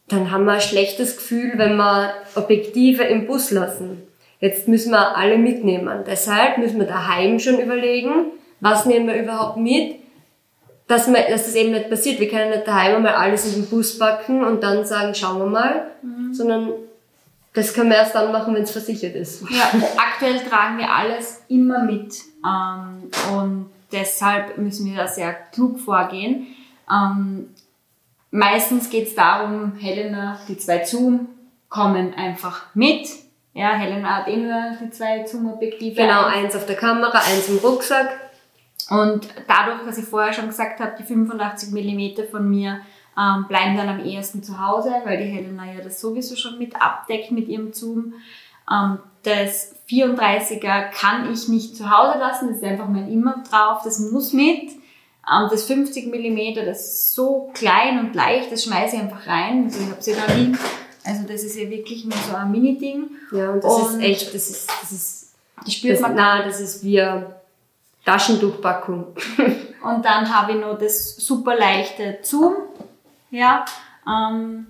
dann 0.09 0.31
haben 0.31 0.45
wir 0.45 0.53
ein 0.53 0.61
schlechtes 0.61 1.17
Gefühl, 1.17 1.53
wenn 1.55 1.75
wir 1.75 2.13
Objektive 2.35 3.03
im 3.03 3.27
Bus 3.27 3.51
lassen. 3.51 4.03
Jetzt 4.39 4.67
müssen 4.67 4.91
wir 4.91 5.17
alle 5.17 5.37
mitnehmen. 5.37 6.03
Deshalb 6.05 6.57
müssen 6.59 6.79
wir 6.79 6.87
daheim 6.87 7.39
schon 7.39 7.59
überlegen, 7.59 8.27
was 8.59 8.85
nehmen 8.85 9.07
wir 9.07 9.21
überhaupt 9.21 9.57
mit, 9.57 9.95
dass, 10.87 11.07
wir, 11.07 11.21
dass 11.29 11.45
das 11.45 11.55
eben 11.55 11.71
nicht 11.71 11.89
passiert. 11.89 12.19
Wir 12.19 12.29
können 12.29 12.51
nicht 12.51 12.67
daheim 12.67 12.95
einmal 12.95 13.15
alles 13.15 13.45
in 13.45 13.61
den 13.61 13.69
Bus 13.69 13.97
packen 13.99 14.43
und 14.43 14.63
dann 14.63 14.85
sagen, 14.85 15.13
schauen 15.13 15.39
wir 15.39 15.47
mal, 15.47 15.87
mhm. 16.01 16.33
sondern 16.33 16.69
das 17.53 17.73
können 17.73 17.89
wir 17.89 17.97
erst 17.97 18.15
dann 18.15 18.31
machen, 18.31 18.53
wenn 18.53 18.63
es 18.63 18.71
versichert 18.71 19.15
ist. 19.15 19.41
Ja, 19.49 19.71
aktuell 19.97 20.39
tragen 20.47 20.77
wir 20.77 20.89
alles 20.89 21.43
immer 21.49 21.83
mit 21.83 22.15
ähm, 22.45 23.09
und 23.35 23.69
deshalb 23.91 24.57
müssen 24.57 24.85
wir 24.85 24.95
da 24.95 25.07
sehr 25.07 25.33
klug 25.33 25.79
vorgehen. 25.79 26.47
Ähm, 26.89 27.49
meistens 28.31 28.89
geht 28.89 29.07
es 29.07 29.15
darum, 29.15 29.75
Helena, 29.75 30.39
die 30.47 30.57
zwei 30.57 30.83
Zoom 30.83 31.27
kommen 31.69 32.13
einfach 32.13 32.73
mit 32.73 33.07
ja, 33.57 33.73
Helena 33.73 34.17
hat 34.17 34.27
eh 34.27 34.37
nur 34.37 34.77
die 34.79 34.91
zwei 34.91 35.25
Zoom-Objektive. 35.25 35.95
Genau, 35.95 36.25
eins 36.25 36.55
auf 36.55 36.67
der 36.67 36.75
Kamera, 36.75 37.17
eins 37.17 37.49
im 37.49 37.57
Rucksack. 37.57 38.07
Und 38.91 39.27
dadurch, 39.47 39.83
dass 39.83 39.97
ich 39.97 40.05
vorher 40.05 40.31
schon 40.31 40.45
gesagt 40.45 40.79
habe, 40.79 40.93
die 40.97 41.03
85 41.03 41.71
mm 41.71 42.29
von 42.29 42.47
mir 42.47 42.81
ähm, 43.19 43.45
bleiben 43.47 43.75
dann 43.75 43.89
am 43.89 44.05
ehesten 44.05 44.43
zu 44.43 44.63
Hause, 44.63 44.93
weil 45.05 45.17
die 45.17 45.31
Helena 45.31 45.65
ja 45.73 45.81
das 45.83 45.99
sowieso 45.99 46.35
schon 46.35 46.59
mit 46.59 46.79
abdeckt 46.79 47.31
mit 47.31 47.47
ihrem 47.47 47.73
Zoom. 47.73 48.13
Ähm, 48.71 48.99
das 49.23 49.75
34er 49.89 50.91
kann 50.91 51.33
ich 51.33 51.47
nicht 51.47 51.75
zu 51.75 51.89
Hause 51.89 52.19
lassen, 52.19 52.49
das 52.49 52.57
ist 52.57 52.63
einfach 52.63 52.87
mein 52.87 53.11
immer 53.11 53.43
drauf, 53.49 53.81
das 53.83 53.97
muss 54.11 54.33
mit. 54.33 54.69
Das 55.29 55.63
50 55.65 56.07
mm, 56.07 56.55
das 56.65 56.79
ist 56.79 57.13
so 57.13 57.51
klein 57.53 57.99
und 57.99 58.15
leicht, 58.15 58.51
das 58.51 58.63
schmeiße 58.63 58.95
ich 58.95 59.01
einfach 59.01 59.27
rein. 59.27 59.65
Also 59.65 59.79
ich 59.81 59.89
habe 59.89 60.01
sie 60.01 60.13
da 60.13 60.33
liegen 60.33 60.57
also 61.07 61.23
das 61.25 61.43
ist 61.43 61.55
ja 61.55 61.69
wirklich 61.69 62.03
nur 62.03 62.17
so 62.17 62.35
ein 62.35 62.51
Mini-Ding. 62.51 63.09
Ja, 63.31 63.51
und 63.51 63.63
das 63.63 63.73
und 63.73 64.01
ist 64.01 64.01
echt, 64.01 64.35
das 64.35 64.49
ist, 64.49 64.69
das 64.81 64.91
ist, 64.91 65.35
die 65.65 65.71
spürt 65.71 66.01
man, 66.01 66.15
na, 66.15 66.43
das 66.43 66.59
ist 66.59 66.83
wie 66.83 67.01
eine 67.01 67.35
Taschentuchpackung. 68.03 69.15
und 69.83 70.05
dann 70.05 70.35
habe 70.35 70.51
ich 70.51 70.57
noch 70.57 70.77
das 70.77 71.15
super 71.15 71.55
leichte 71.55 72.19
Zoom, 72.23 72.55
ja, 73.31 73.63
ähm, 74.05 74.67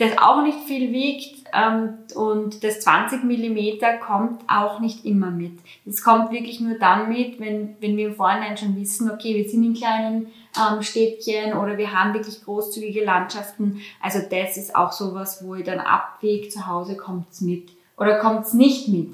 das 0.00 0.16
auch 0.16 0.42
nicht 0.42 0.60
viel 0.60 0.92
wiegt 0.92 1.44
ähm, 1.52 1.98
und 2.14 2.64
das 2.64 2.80
20 2.80 3.22
Millimeter 3.22 3.98
kommt 3.98 4.40
auch 4.48 4.80
nicht 4.80 5.04
immer 5.04 5.30
mit. 5.30 5.58
Es 5.84 6.02
kommt 6.02 6.32
wirklich 6.32 6.58
nur 6.58 6.78
dann 6.78 7.10
mit, 7.10 7.38
wenn, 7.38 7.76
wenn 7.80 7.98
wir 7.98 8.08
im 8.08 8.14
Vorhinein 8.14 8.56
schon 8.56 8.80
wissen, 8.80 9.10
okay, 9.10 9.36
wir 9.36 9.46
sind 9.46 9.62
in 9.62 9.74
kleinen 9.74 10.32
ähm, 10.56 10.82
Städtchen 10.82 11.52
oder 11.52 11.76
wir 11.76 11.92
haben 11.92 12.14
wirklich 12.14 12.42
großzügige 12.42 13.04
Landschaften. 13.04 13.82
Also 14.00 14.20
das 14.20 14.56
ist 14.56 14.74
auch 14.74 14.92
sowas, 14.92 15.44
wo 15.44 15.54
ich 15.54 15.64
dann 15.64 15.80
abwäge, 15.80 16.48
zu 16.48 16.66
Hause 16.66 16.96
kommt's 16.96 17.42
mit 17.42 17.68
oder 17.98 18.18
kommt's 18.20 18.54
nicht 18.54 18.88
mit. 18.88 19.10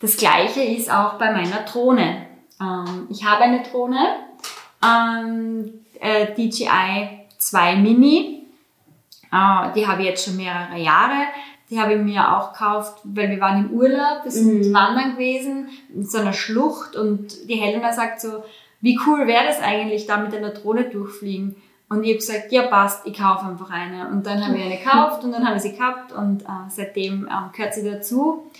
Das 0.00 0.18
gleiche 0.18 0.62
ist 0.62 0.92
auch 0.92 1.14
bei 1.14 1.32
meiner 1.32 1.62
Drohne. 1.62 2.26
Ähm, 2.60 3.06
ich 3.08 3.24
habe 3.24 3.44
eine 3.44 3.62
Drohne, 3.62 4.04
ähm, 4.84 5.72
äh, 5.98 6.34
DJI 6.34 7.26
2 7.38 7.76
Mini. 7.76 8.41
Äh, 9.32 9.72
die 9.74 9.86
habe 9.86 10.02
ich 10.02 10.08
jetzt 10.08 10.24
schon 10.26 10.36
mehrere 10.36 10.78
Jahre. 10.78 11.26
Die 11.70 11.80
habe 11.80 11.94
ich 11.94 12.00
mir 12.00 12.36
auch 12.36 12.52
gekauft, 12.52 13.00
weil 13.04 13.30
wir 13.30 13.40
waren 13.40 13.66
im 13.66 13.70
Urlaub, 13.72 14.24
wir 14.24 14.30
sind 14.30 14.68
mhm. 14.68 14.74
wandern 14.74 15.12
gewesen, 15.12 15.68
in 15.94 16.04
so 16.04 16.18
einer 16.18 16.34
Schlucht 16.34 16.96
und 16.96 17.48
die 17.48 17.54
Helena 17.54 17.92
sagt 17.92 18.20
so, 18.20 18.44
wie 18.82 18.98
cool 19.06 19.26
wäre 19.26 19.46
das 19.46 19.60
eigentlich, 19.60 20.06
da 20.06 20.18
mit 20.18 20.34
einer 20.34 20.50
Drohne 20.50 20.84
durchfliegen? 20.84 21.56
Und 21.88 22.04
ich 22.04 22.10
habe 22.10 22.18
gesagt, 22.18 22.52
ja 22.52 22.62
passt, 22.62 23.06
ich 23.06 23.18
kaufe 23.18 23.46
einfach 23.46 23.70
eine. 23.70 24.08
Und 24.08 24.26
dann 24.26 24.44
habe 24.44 24.56
ich 24.56 24.64
eine 24.64 24.78
gekauft 24.78 25.24
und 25.24 25.32
dann 25.32 25.46
habe 25.46 25.56
ich 25.56 25.62
sie 25.62 25.72
gehabt 25.76 26.12
und 26.12 26.42
äh, 26.42 26.68
seitdem 26.68 27.28
ähm, 27.30 27.50
gehört 27.54 27.74
sie 27.74 27.84
dazu. 27.84 28.50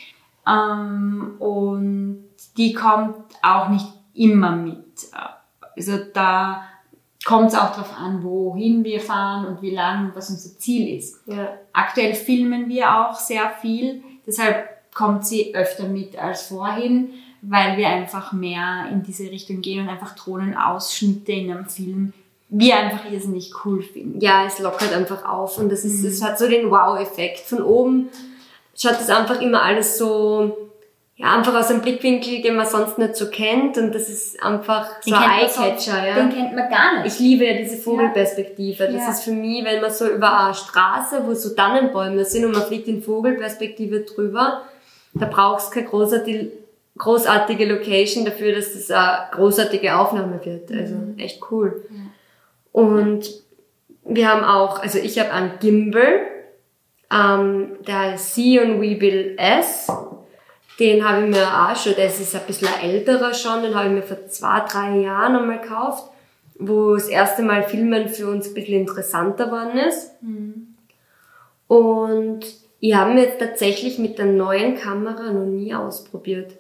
Ähm, 0.46 1.37
und 1.38 2.24
die 2.56 2.72
kommt 2.72 3.16
auch 3.42 3.68
nicht 3.68 3.87
immer 4.14 4.52
mit. 4.52 4.85
Also 5.76 5.98
da 6.12 6.64
kommt 7.24 7.48
es 7.48 7.54
auch 7.54 7.70
darauf 7.70 7.96
an, 7.96 8.22
wohin 8.22 8.85
wir 8.85 9.00
fahren 9.00 9.46
und 9.46 9.62
wie 9.62 9.74
lang 9.74 10.06
und 10.06 10.16
was 10.16 10.30
unser 10.30 10.58
Ziel 10.58 10.96
ist. 10.96 11.20
Ja. 11.26 11.56
Aktuell 11.72 12.14
filmen 12.14 12.68
wir 12.68 12.94
auch 12.94 13.14
sehr 13.18 13.50
viel, 13.61 14.02
deshalb 14.26 14.68
kommt 14.94 15.26
sie 15.26 15.54
öfter 15.54 15.85
mit 15.88 16.18
als 16.18 16.48
vorhin 16.48 17.11
weil 17.42 17.76
wir 17.76 17.88
einfach 17.88 18.32
mehr 18.32 18.87
in 18.90 19.02
diese 19.02 19.24
Richtung 19.24 19.61
gehen 19.61 19.82
und 19.82 19.88
einfach 19.88 20.14
Drohnenausschnitte 20.14 21.32
in 21.32 21.50
einem 21.50 21.66
Film 21.66 22.12
wir 22.54 22.76
einfach 22.76 23.11
irrsinnig 23.11 23.50
cool 23.64 23.82
finden. 23.82 24.20
Ja, 24.20 24.44
es 24.44 24.58
lockert 24.58 24.92
einfach 24.92 25.24
auf 25.24 25.56
und 25.56 25.72
das 25.72 25.87
ist, 25.87 26.02
mhm. 26.02 26.08
es 26.08 26.22
hat 26.22 26.38
so 26.38 26.46
den 26.46 26.70
Wow-Effekt. 26.70 27.40
Von 27.40 27.62
oben 27.62 28.11
schaut 28.76 28.92
das 28.92 29.08
einfach 29.08 29.40
immer 29.40 29.62
alles 29.62 29.96
so, 29.96 30.70
ja, 31.22 31.37
einfach 31.37 31.54
aus 31.54 31.70
einem 31.70 31.82
Blickwinkel, 31.82 32.42
den 32.42 32.56
man 32.56 32.66
sonst 32.66 32.98
nicht 32.98 33.14
so 33.14 33.30
kennt 33.30 33.78
und 33.78 33.94
das 33.94 34.08
ist 34.08 34.42
einfach 34.42 34.90
so 35.02 35.14
ein 35.14 35.22
Eyecatcher, 35.22 36.04
ja. 36.04 36.14
Den 36.16 36.30
kennt 36.30 36.56
man 36.56 36.68
gar 36.68 37.00
nicht. 37.00 37.14
Ich 37.14 37.20
liebe 37.20 37.46
ja 37.46 37.56
diese 37.56 37.76
Vogelperspektive. 37.76 38.87
Das 38.87 38.94
ja. 38.94 39.11
ist 39.11 39.22
für 39.22 39.30
mich, 39.30 39.64
wenn 39.64 39.80
man 39.80 39.92
so 39.92 40.08
über 40.08 40.46
eine 40.46 40.54
Straße, 40.54 41.22
wo 41.24 41.32
so 41.35 41.54
Tannenbäume 41.54 42.24
sind 42.24 42.44
und 42.44 42.52
man 42.52 42.62
fliegt 42.62 42.88
in 42.88 43.02
Vogelperspektive 43.02 44.00
drüber, 44.00 44.62
da 45.14 45.26
brauchst 45.26 45.70
du 45.70 45.74
keine 45.74 45.87
großartige 45.87 46.50
großartige 46.98 47.66
Location 47.66 48.24
dafür, 48.24 48.54
dass 48.54 48.74
das 48.74 48.90
eine 48.90 49.28
großartige 49.30 49.96
Aufnahme 49.96 50.40
wird. 50.44 50.70
Also 50.70 50.94
mhm. 50.94 51.18
echt 51.18 51.40
cool. 51.50 51.85
Und 52.72 53.30
wir 54.04 54.28
haben 54.28 54.44
auch, 54.44 54.80
also 54.80 54.98
ich 54.98 55.18
habe 55.18 55.30
einen 55.32 55.52
Gimbal, 55.61 56.20
ähm, 57.12 57.76
der 57.87 57.98
heißt 57.98 58.35
Sion 58.35 58.80
Weebill 58.80 59.37
S. 59.38 59.88
Den 60.83 61.09
habe 61.09 61.25
ich 61.25 61.31
mir 61.31 61.47
auch 61.47 61.77
schon, 61.77 61.95
das 61.97 62.18
ist 62.18 62.35
ein 62.35 62.40
bisschen 62.45 62.68
älterer 62.83 63.33
schon, 63.33 63.62
den 63.62 63.73
habe 63.73 63.87
ich 63.87 63.95
mir 63.95 64.03
vor 64.03 64.27
zwei, 64.27 64.64
drei 64.68 64.99
Jahren 64.99 65.37
einmal 65.37 65.61
gekauft, 65.61 66.11
wo 66.59 66.95
das 66.97 67.07
erste 67.07 67.42
Mal 67.42 67.62
Filmen 67.62 68.09
für 68.09 68.27
uns 68.27 68.49
ein 68.49 68.55
bisschen 68.55 68.81
interessanter 68.81 69.45
geworden 69.45 69.79
ist. 69.79 70.11
Mhm. 70.21 70.75
Und 71.68 72.40
ich 72.81 72.97
habe 72.97 73.14
mir 73.14 73.38
tatsächlich 73.38 74.01
mit 74.01 74.18
der 74.18 74.27
neuen 74.27 74.75
Kamera 74.75 75.31
noch 75.31 75.47
nie 75.47 75.73
ausprobiert. 75.73 76.55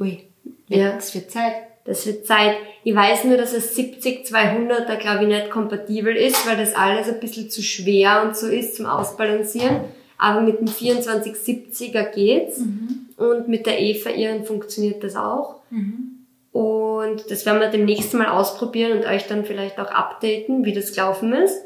Ui, 0.00 0.24
ja. 0.66 0.96
das 0.96 1.14
wird 1.14 1.30
Zeit. 1.30 1.54
Das 1.84 2.04
wird 2.04 2.26
Zeit. 2.26 2.56
Ich 2.82 2.96
weiß 2.96 3.22
nur, 3.26 3.36
dass 3.36 3.52
es 3.52 3.76
70 3.76 4.26
200er 4.26 4.96
glaube 4.96 5.22
ich 5.22 5.28
nicht 5.28 5.50
kompatibel 5.50 6.16
ist, 6.16 6.48
weil 6.48 6.56
das 6.56 6.74
alles 6.74 7.08
ein 7.08 7.20
bisschen 7.20 7.48
zu 7.48 7.62
schwer 7.62 8.24
und 8.26 8.36
so 8.36 8.48
ist 8.48 8.74
zum 8.74 8.86
Ausbalancieren. 8.86 9.82
Aber 10.18 10.40
mit 10.40 10.58
dem 10.58 10.66
2470er 10.66 12.10
geht's. 12.10 12.58
Mhm. 12.58 13.05
Und 13.16 13.48
mit 13.48 13.66
der 13.66 13.80
Eva 13.80 14.10
ihren 14.10 14.44
funktioniert 14.44 15.02
das 15.02 15.16
auch. 15.16 15.56
Mhm. 15.70 16.26
Und 16.52 17.30
das 17.30 17.44
werden 17.44 17.60
wir 17.60 17.68
demnächst 17.68 18.14
mal 18.14 18.28
ausprobieren 18.28 18.98
und 18.98 19.06
euch 19.06 19.26
dann 19.26 19.44
vielleicht 19.44 19.78
auch 19.78 19.90
updaten, 19.90 20.64
wie 20.64 20.72
das 20.72 20.92
gelaufen 20.92 21.32
ist 21.32 21.62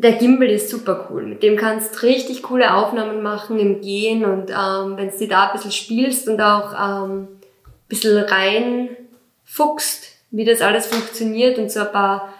der 0.00 0.12
Gimbal 0.12 0.48
ist 0.48 0.70
super 0.70 1.08
cool. 1.10 1.26
Mit 1.26 1.42
dem 1.42 1.56
kannst 1.56 1.96
du 1.96 2.06
richtig 2.06 2.42
coole 2.42 2.74
Aufnahmen 2.74 3.22
machen 3.22 3.58
im 3.58 3.82
Gehen 3.82 4.24
und 4.24 4.50
ähm, 4.50 4.96
wenn 4.96 5.10
du 5.10 5.28
da 5.28 5.48
ein 5.48 5.52
bisschen 5.52 5.72
spielst 5.72 6.26
und 6.26 6.40
auch 6.40 6.72
ähm, 6.72 7.28
ein 7.28 7.40
bisschen 7.86 8.16
reinfuchst, 8.16 10.04
wie 10.30 10.46
das 10.46 10.62
alles 10.62 10.86
funktioniert 10.86 11.58
und 11.58 11.70
so 11.70 11.80
ein 11.80 11.92
paar 11.92 12.32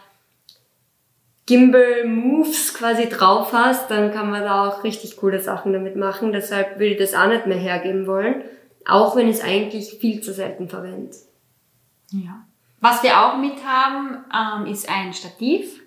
Gimbal-Moves 1.50 2.74
quasi 2.74 3.08
drauf 3.08 3.52
hast, 3.52 3.90
dann 3.90 4.12
kann 4.12 4.30
man 4.30 4.42
da 4.42 4.68
auch 4.68 4.84
richtig 4.84 5.16
coole 5.16 5.40
Sachen 5.40 5.72
damit 5.72 5.96
machen. 5.96 6.30
Deshalb 6.30 6.78
will 6.78 6.92
ich 6.92 6.98
das 6.98 7.12
auch 7.12 7.26
nicht 7.26 7.46
mehr 7.46 7.58
hergeben 7.58 8.06
wollen, 8.06 8.42
auch 8.86 9.16
wenn 9.16 9.28
ich 9.28 9.38
es 9.38 9.44
eigentlich 9.44 9.94
viel 9.94 10.20
zu 10.20 10.32
selten 10.32 10.68
verwende. 10.68 11.10
Ja. 12.12 12.44
Was 12.80 13.02
wir 13.02 13.20
auch 13.20 13.36
mit 13.38 13.64
haben, 13.66 14.24
ähm, 14.32 14.72
ist 14.72 14.88
ein 14.88 15.12
Stativ. 15.12 15.82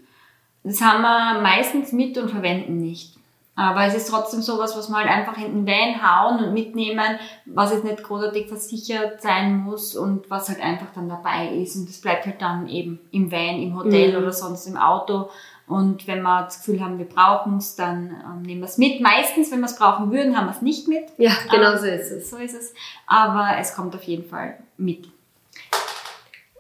Das 0.66 0.82
haben 0.82 1.02
wir 1.02 1.42
meistens 1.42 1.94
mit 1.94 2.18
und 2.18 2.30
verwenden 2.30 2.78
nicht. 2.78 3.16
Aber 3.56 3.86
es 3.86 3.94
ist 3.94 4.10
trotzdem 4.10 4.42
sowas, 4.42 4.76
was 4.76 4.90
wir 4.90 4.98
halt 4.98 5.10
einfach 5.10 5.38
in 5.38 5.66
den 5.66 5.68
Van 5.68 6.02
hauen 6.02 6.44
und 6.44 6.54
mitnehmen, 6.54 7.20
was 7.46 7.72
jetzt 7.72 7.84
nicht 7.84 8.02
großartig 8.02 8.48
versichert 8.48 9.22
sein 9.22 9.58
muss 9.58 9.96
und 9.96 10.30
was 10.30 10.50
halt 10.50 10.60
einfach 10.60 10.88
dann 10.96 11.08
dabei 11.08 11.50
ist. 11.50 11.76
Und 11.76 11.88
das 11.88 12.02
bleibt 12.02 12.26
halt 12.26 12.42
dann 12.42 12.68
eben 12.68 13.00
im 13.12 13.32
Van, 13.32 13.62
im 13.62 13.78
Hotel 13.78 14.12
mhm. 14.12 14.18
oder 14.18 14.32
sonst 14.32 14.66
im 14.66 14.76
Auto. 14.76 15.30
Und 15.68 16.08
wenn 16.08 16.22
wir 16.22 16.44
das 16.44 16.58
Gefühl 16.58 16.82
haben, 16.82 16.98
wir 16.98 17.08
brauchen 17.08 17.58
es, 17.58 17.76
dann 17.76 18.22
ähm, 18.24 18.42
nehmen 18.42 18.62
wir 18.62 18.68
es 18.68 18.78
mit. 18.78 19.02
Meistens, 19.02 19.52
wenn 19.52 19.60
wir 19.60 19.68
es 19.68 19.78
brauchen 19.78 20.12
würden, 20.12 20.38
haben 20.38 20.48
wir 20.48 20.52
es 20.52 20.62
nicht 20.62 20.88
mit. 20.88 21.06
Ja, 21.18 21.32
genau 21.50 21.74
ähm, 21.74 21.80
so 21.80 21.86
ist 21.86 22.12
es. 22.12 22.30
So 22.30 22.38
ist 22.38 22.54
es. 22.54 22.74
Aber 23.08 23.50
es 23.60 23.74
kommt 23.74 23.96
auf 23.96 24.04
jeden 24.04 24.28
Fall 24.28 24.58
mit. 24.78 25.08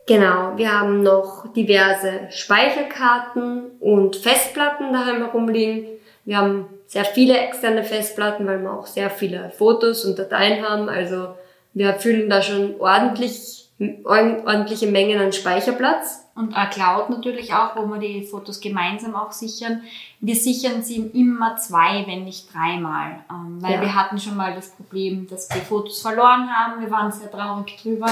Genau, 0.05 0.57
wir 0.57 0.71
haben 0.71 1.01
noch 1.01 1.53
diverse 1.53 2.27
Speicherkarten 2.29 3.71
und 3.79 4.17
Festplatten 4.17 4.91
daheim 4.91 5.17
herumliegen. 5.17 5.85
Wir 6.25 6.37
haben 6.37 6.65
sehr 6.87 7.05
viele 7.05 7.37
externe 7.37 7.83
Festplatten, 7.83 8.45
weil 8.45 8.61
wir 8.61 8.71
auch 8.71 8.85
sehr 8.85 9.09
viele 9.09 9.51
Fotos 9.51 10.03
und 10.05 10.19
Dateien 10.19 10.67
haben. 10.67 10.89
Also 10.89 11.35
wir 11.73 11.93
fühlen 11.95 12.29
da 12.29 12.41
schon 12.41 12.79
ordentlich, 12.79 13.62
ordentliche 14.03 14.87
Mengen 14.87 15.19
an 15.19 15.33
Speicherplatz. 15.33 16.19
Und 16.35 16.55
eine 16.55 16.69
Cloud 16.69 17.11
natürlich 17.11 17.53
auch, 17.53 17.75
wo 17.75 17.85
wir 17.87 17.99
die 17.99 18.23
Fotos 18.25 18.59
gemeinsam 18.59 19.15
auch 19.15 19.31
sichern. 19.31 19.83
Wir 20.19 20.35
sichern 20.35 20.81
sie 20.81 20.97
immer 21.13 21.57
zwei, 21.57 22.05
wenn 22.07 22.23
nicht 22.23 22.51
dreimal. 22.53 23.23
Ähm, 23.29 23.61
weil 23.61 23.73
ja. 23.73 23.81
wir 23.81 23.95
hatten 23.95 24.17
schon 24.17 24.35
mal 24.35 24.55
das 24.55 24.71
Problem, 24.71 25.27
dass 25.27 25.47
wir 25.53 25.61
Fotos 25.61 26.01
verloren 26.01 26.49
haben. 26.51 26.81
Wir 26.81 26.89
waren 26.89 27.11
sehr 27.11 27.29
traurig 27.29 27.77
drüber. 27.81 28.07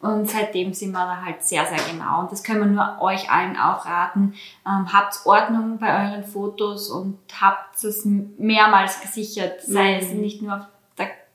Und 0.00 0.28
seitdem 0.28 0.72
sind 0.72 0.92
wir 0.92 1.04
da 1.04 1.22
halt 1.24 1.42
sehr, 1.42 1.64
sehr 1.64 1.78
genau. 1.90 2.20
Und 2.20 2.32
das 2.32 2.42
können 2.42 2.60
wir 2.60 2.66
nur 2.66 3.02
euch 3.02 3.30
allen 3.30 3.56
auch 3.56 3.84
raten. 3.86 4.34
Ähm, 4.66 4.92
habt 4.92 5.20
Ordnung 5.24 5.78
bei 5.78 5.88
euren 5.88 6.24
Fotos 6.24 6.90
und 6.90 7.18
habt 7.40 7.82
es 7.82 8.04
mehrmals 8.04 9.00
gesichert. 9.00 9.62
Sei 9.62 9.94
mhm. 9.94 9.98
es 9.98 10.12
nicht 10.12 10.42
nur 10.42 10.56
auf 10.56 10.66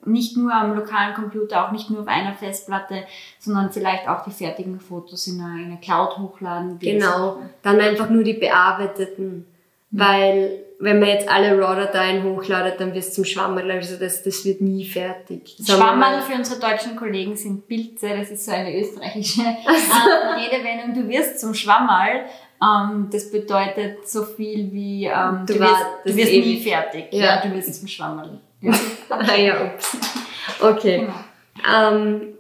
nicht 0.06 0.38
nur 0.38 0.54
am 0.54 0.76
lokalen 0.76 1.14
Computer, 1.14 1.66
auch 1.66 1.72
nicht 1.72 1.90
nur 1.90 2.02
auf 2.02 2.08
einer 2.08 2.34
Festplatte, 2.34 3.04
sondern 3.40 3.72
vielleicht 3.72 4.08
auch 4.08 4.24
die 4.24 4.32
fertigen 4.32 4.80
Fotos 4.80 5.28
in 5.28 5.40
einer, 5.40 5.56
in 5.56 5.66
einer 5.66 5.78
Cloud 5.78 6.18
hochladen. 6.18 6.80
Genau. 6.80 7.38
Dann 7.62 7.80
einfach 7.80 8.10
nur 8.10 8.24
die 8.24 8.34
bearbeiteten. 8.34 9.46
Mhm. 9.92 10.00
Weil 10.00 10.60
wenn 10.80 11.00
man 11.00 11.10
jetzt 11.10 11.30
alle 11.30 11.58
RAW-Dateien 11.60 12.24
hochladet, 12.24 12.80
dann 12.80 12.94
wird 12.94 13.04
es 13.04 13.14
zum 13.14 13.24
Schwammerl. 13.24 13.70
Also 13.72 13.98
das, 13.98 14.24
das 14.24 14.44
wird 14.44 14.62
nie 14.62 14.84
fertig. 14.84 15.56
Schwammerl 15.64 16.22
für 16.22 16.34
unsere 16.34 16.60
deutschen 16.60 16.96
Kollegen 16.96 17.36
sind 17.36 17.68
Pilze. 17.68 18.10
Das 18.10 18.32
ist 18.32 18.46
so 18.46 18.52
eine 18.52 18.76
österreichische 18.80 19.42
äh, 19.46 20.40
Redewendung. 20.40 20.96
Du 20.96 21.08
wirst 21.08 21.40
zum 21.40 21.54
Schwammerl. 21.54 22.26
Ähm, 22.64 23.10
das 23.12 23.30
bedeutet 23.32 24.08
so 24.10 24.24
viel 24.24 24.72
wie 24.72 25.06
ähm, 25.06 25.46
du, 25.46 25.54
du 25.54 25.60
wirst, 25.60 25.86
du 26.06 26.16
wirst 26.16 26.32
nie 26.32 26.60
fertig. 26.60 27.08
Ja. 27.12 27.26
ja. 27.26 27.42
du 27.42 27.54
wirst 27.54 27.76
zum 27.76 27.88
Schwammerl. 27.88 28.40
Ja, 28.62 28.74
ah, 29.10 29.36
ja 29.36 29.66
ups. 29.66 29.98
Okay. 30.62 31.00
Genau. 31.00 31.14
Ähm, 31.70 32.34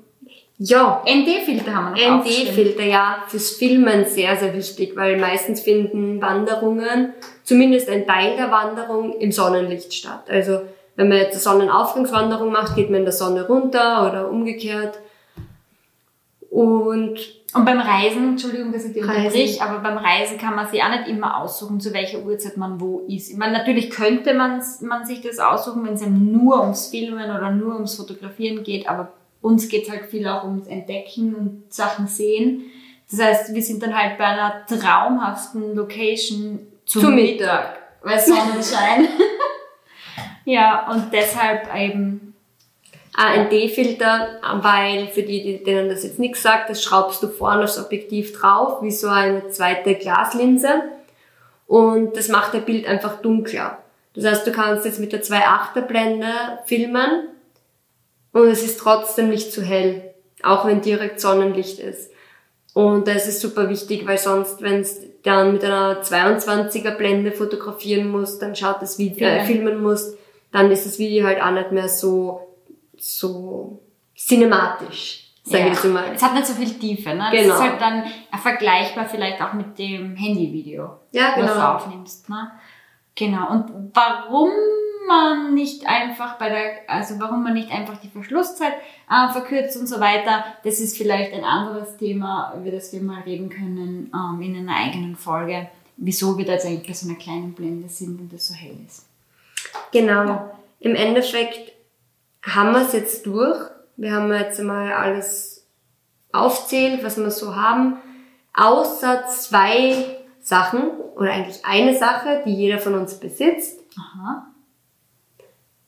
ja. 0.58 1.04
ND-Filter 1.08 1.74
haben 1.74 1.96
wir 1.96 2.10
noch 2.12 2.24
ND-Filter, 2.24 2.84
ja, 2.84 3.24
fürs 3.28 3.52
Filmen 3.52 4.06
sehr, 4.06 4.36
sehr 4.36 4.54
wichtig, 4.54 4.96
weil 4.96 5.18
meistens 5.18 5.62
finden 5.62 6.22
Wanderungen, 6.22 7.14
zumindest 7.44 7.90
ein 7.90 8.06
Teil 8.06 8.36
der 8.36 8.52
Wanderung, 8.52 9.20
im 9.20 9.32
Sonnenlicht 9.32 9.94
statt. 9.94 10.30
Also, 10.30 10.62
wenn 10.96 11.10
man 11.10 11.18
jetzt 11.18 11.32
eine 11.32 11.40
Sonnenaufgangswanderung 11.40 12.52
macht, 12.52 12.76
geht 12.76 12.92
man 12.92 13.00
in 13.00 13.06
der 13.06 13.14
Sonne 13.14 13.48
runter 13.48 14.08
oder 14.08 14.30
umgekehrt. 14.30 15.00
Und, 16.52 17.18
und 17.54 17.66
beim 17.66 17.80
Reisen, 17.80 18.30
Entschuldigung, 18.30 18.72
dass 18.72 18.86
ich 18.86 18.94
dich 18.94 19.04
unterbrich, 19.04 19.62
aber 19.62 19.80
beim 19.80 19.98
Reisen 19.98 20.38
kann 20.38 20.56
man 20.56 20.68
sich 20.70 20.82
auch 20.82 20.90
nicht 20.90 21.08
immer 21.08 21.38
aussuchen, 21.38 21.82
zu 21.82 21.94
welcher 21.94 22.20
Uhrzeit 22.20 22.56
man 22.56 22.80
wo 22.80 23.02
ist. 23.08 23.30
Ich 23.30 23.38
meine, 23.38 23.58
natürlich 23.58 23.90
könnte 23.90 24.34
man, 24.34 24.62
man 24.82 25.06
sich 25.06 25.22
das 25.22 25.40
aussuchen, 25.40 25.86
wenn 25.86 25.96
es 25.96 26.02
einem 26.02 26.32
nur 26.32 26.62
ums 26.62 26.88
Filmen 26.88 27.30
oder 27.30 27.52
nur 27.52 27.76
ums 27.76 27.96
Fotografieren 27.96 28.64
geht, 28.64 28.88
aber 28.88 29.12
uns 29.42 29.68
geht's 29.68 29.90
halt 29.90 30.06
viel 30.06 30.28
auch 30.28 30.46
ums 30.46 30.68
Entdecken 30.68 31.36
und 31.36 31.74
Sachen 31.74 32.08
sehen. 32.08 32.64
Das 33.10 33.22
heißt, 33.22 33.54
wir 33.54 33.62
sind 33.62 33.84
dann 33.84 33.98
halt 33.98 34.18
bei 34.18 34.26
einer 34.26 34.66
traumhaften 34.66 35.76
Location 35.76 36.60
zum, 36.86 37.02
zum 37.02 37.16
Mittag, 37.16 37.80
weil 38.02 38.20
Sonnenschein. 38.20 39.10
ja, 40.46 40.90
und 40.90 41.12
deshalb 41.12 41.76
eben 41.76 42.31
AND-Filter, 43.15 44.39
weil 44.62 45.08
für 45.08 45.24
die, 45.24 45.63
denen 45.63 45.89
das 45.89 46.04
jetzt 46.04 46.19
nichts 46.19 46.41
sagt, 46.41 46.69
das 46.69 46.82
schraubst 46.82 47.21
du 47.21 47.28
vorne 47.28 47.63
aufs 47.63 47.78
Objektiv 47.78 48.39
drauf, 48.39 48.82
wie 48.82 48.91
so 48.91 49.08
eine 49.08 49.50
zweite 49.50 49.95
Glaslinse. 49.95 50.69
Und 51.67 52.15
das 52.15 52.30
macht 52.30 52.54
das 52.54 52.65
Bild 52.65 52.88
einfach 52.88 53.21
dunkler. 53.21 53.78
Das 54.13 54.26
heißt, 54.26 54.47
du 54.47 54.52
kannst 54.52 54.86
jetzt 54.86 55.00
mit 55.00 55.13
der 55.13 55.24
2.8er 55.24 55.82
Blende 55.82 56.28
filmen 56.65 57.30
und 58.34 58.47
es 58.47 58.63
ist 58.63 58.80
trotzdem 58.80 59.30
nicht 59.30 59.52
zu 59.52 59.62
hell, 59.62 60.13
auch 60.43 60.65
wenn 60.65 60.82
direkt 60.82 61.21
Sonnenlicht 61.21 61.80
ist. 61.80 62.12
Und 62.74 63.08
das 63.08 63.28
ist 63.28 63.41
super 63.41 63.69
wichtig, 63.69 64.08
weil 64.08 64.17
sonst, 64.17 64.62
wenn 64.62 64.80
es 64.80 65.02
dann 65.24 65.54
mit 65.54 65.63
einer 65.63 66.02
22er 66.02 66.91
Blende 66.91 67.32
fotografieren 67.32 68.10
muss, 68.10 68.39
dann 68.39 68.56
schaut 68.56 68.82
das 68.82 68.97
Video, 68.97 69.28
äh, 69.28 69.43
filmen 69.43 69.82
muss, 69.82 70.15
dann 70.52 70.71
ist 70.71 70.86
das 70.86 70.97
Video 70.97 71.26
halt 71.26 71.41
auch 71.41 71.52
nicht 71.52 71.71
mehr 71.71 71.89
so, 71.89 72.51
so 73.02 73.82
cinematisch. 74.16 75.28
Sag 75.44 75.62
ja. 75.62 75.72
ich 75.72 75.84
mal. 75.86 76.12
Es 76.14 76.22
hat 76.22 76.34
nicht 76.34 76.46
so 76.46 76.54
viel 76.54 76.78
Tiefe, 76.78 77.10
ne? 77.10 77.30
Genau. 77.32 77.48
Das 77.48 77.58
ist 77.58 77.62
halt 77.62 77.82
dann 77.82 78.04
vergleichbar 78.40 79.06
vielleicht 79.06 79.42
auch 79.42 79.54
mit 79.54 79.78
dem 79.80 80.16
Handyvideo, 80.16 81.00
ja, 81.12 81.34
genau. 81.34 81.48
was 81.48 81.54
du 81.54 81.76
aufnimmst, 81.76 82.30
ne? 82.30 82.52
Genau. 83.16 83.50
Und 83.50 83.92
warum 83.94 84.52
man 85.08 85.54
nicht 85.54 85.86
einfach 85.88 86.38
bei 86.38 86.50
der, 86.50 86.72
also 86.88 87.20
warum 87.20 87.44
man 87.44 87.54
nicht 87.54 87.72
einfach 87.72 87.98
die 87.98 88.08
Verschlusszeit 88.08 88.74
äh, 89.10 89.32
verkürzt 89.32 89.78
und 89.78 89.88
so 89.88 90.00
weiter, 90.00 90.46
das 90.64 90.80
ist 90.80 90.96
vielleicht 90.96 91.34
ein 91.34 91.44
anderes 91.44 91.98
Thema, 91.98 92.54
über 92.60 92.72
das 92.72 92.94
wir 92.94 93.02
mal 93.02 93.22
reden 93.22 93.50
können 93.50 94.12
ähm, 94.14 94.42
in 94.42 94.56
einer 94.56 94.78
eigenen 94.78 95.16
Folge, 95.16 95.70
wieso 95.98 96.38
wir 96.38 96.46
da 96.46 96.54
jetzt 96.54 96.66
eigentlich 96.66 96.88
bei 96.88 96.94
so 96.94 97.10
einer 97.10 97.18
kleinen 97.18 97.54
Blende 97.54 97.90
sind 97.90 98.20
und 98.22 98.32
das 98.32 98.48
so 98.48 98.54
hell 98.54 98.78
ist. 98.86 99.08
Genau. 99.92 100.24
Ja. 100.24 100.52
Im 100.80 100.96
Endeffekt 100.96 101.71
haben 102.44 102.72
wir 102.74 102.82
es 102.82 102.94
jetzt 102.94 103.26
durch. 103.26 103.60
Wir 103.98 104.14
haben 104.14 104.34
jetzt 104.34 104.62
mal 104.62 104.92
alles 104.92 105.68
aufzählt, 106.32 107.04
was 107.04 107.18
wir 107.18 107.30
so 107.32 107.56
haben, 107.56 107.98
außer 108.54 109.28
zwei 109.28 110.18
Sachen 110.40 110.90
oder 111.16 111.32
eigentlich 111.32 111.64
eine 111.66 111.96
Sache, 111.98 112.42
die 112.46 112.56
jeder 112.56 112.80
von 112.80 112.96
uns 112.96 113.20
besitzt. 113.20 113.80
Aha. 113.98 114.48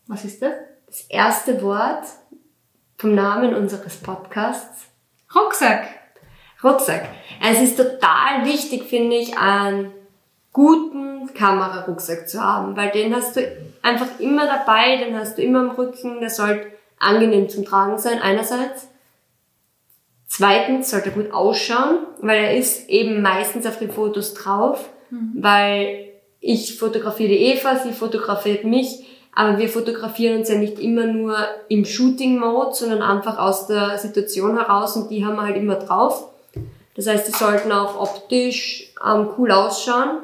Was 0.08 0.26
ist 0.26 0.42
das? 0.42 0.54
Das 0.86 1.02
erste 1.10 1.62
Wort 1.62 2.06
vom 2.98 3.16
Namen 3.16 3.56
unseres 3.56 3.98
Podcasts. 3.98 4.86
Rucksack. 5.34 5.88
Rucksack. 6.64 7.10
Es 7.42 7.62
ist 7.62 7.78
total 7.78 8.46
wichtig, 8.46 8.84
finde 8.84 9.16
ich, 9.16 9.38
einen 9.38 9.92
guten 10.54 11.34
Kamerarucksack 11.34 12.30
zu 12.30 12.42
haben, 12.42 12.78
weil 12.78 12.92
den 12.92 13.16
hast 13.16 13.36
du 13.36 13.42
einfach 13.82 14.20
immer 14.20 14.46
dabei, 14.46 14.98
den 15.04 15.18
hast 15.18 15.38
du 15.38 15.42
immer 15.42 15.60
am 15.60 15.72
Rücken, 15.72 16.20
der 16.20 16.30
sollte 16.30 16.68
angenehm 17.00 17.50
zum 17.50 17.66
Tragen 17.66 17.98
sein, 17.98 18.22
einerseits. 18.22 18.88
Zweitens 20.28 20.90
sollte 20.90 21.10
er 21.10 21.16
gut 21.16 21.32
ausschauen, 21.32 22.00
weil 22.22 22.44
er 22.44 22.58
ist 22.58 22.90
eben 22.90 23.22
meistens 23.22 23.66
auf 23.66 23.78
den 23.78 23.92
Fotos 23.92 24.34
drauf, 24.34 24.90
mhm. 25.10 25.34
weil 25.36 26.10
ich 26.40 26.78
fotografiere 26.78 27.30
die 27.30 27.46
Eva, 27.46 27.76
sie 27.78 27.92
fotografiert 27.92 28.64
mich 28.64 29.04
aber 29.36 29.58
wir 29.58 29.68
fotografieren 29.68 30.40
uns 30.40 30.50
ja 30.50 30.56
nicht 30.56 30.80
immer 30.80 31.08
nur 31.08 31.36
im 31.68 31.86
Shooting-Mode, 31.86 32.74
sondern 32.74 33.02
einfach 33.02 33.40
aus 33.40 33.68
der 33.68 33.98
Situation 33.98 34.58
heraus 34.58 34.96
und 34.96 35.10
die 35.10 35.26
haben 35.26 35.36
wir 35.36 35.44
halt 35.44 35.58
immer 35.58 35.76
drauf. 35.76 36.30
Das 36.96 37.08
heißt, 37.08 37.26
sie 37.26 37.32
sollten 37.32 37.72
auch 37.72 38.00
optisch 38.00 38.94
ähm, 39.04 39.30
cool 39.38 39.52
ausschauen 39.52 40.20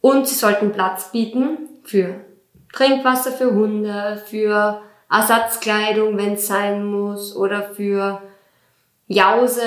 und 0.00 0.26
sie 0.28 0.34
sollten 0.34 0.72
Platz 0.72 1.10
bieten 1.12 1.68
für 1.84 2.20
Trinkwasser 2.72 3.32
für 3.32 3.52
Hunde, 3.52 4.22
für 4.26 4.82
Ersatzkleidung, 5.10 6.16
wenn 6.18 6.34
es 6.34 6.46
sein 6.46 6.84
muss, 6.84 7.34
oder 7.34 7.62
für 7.74 8.22
Jause, 9.06 9.62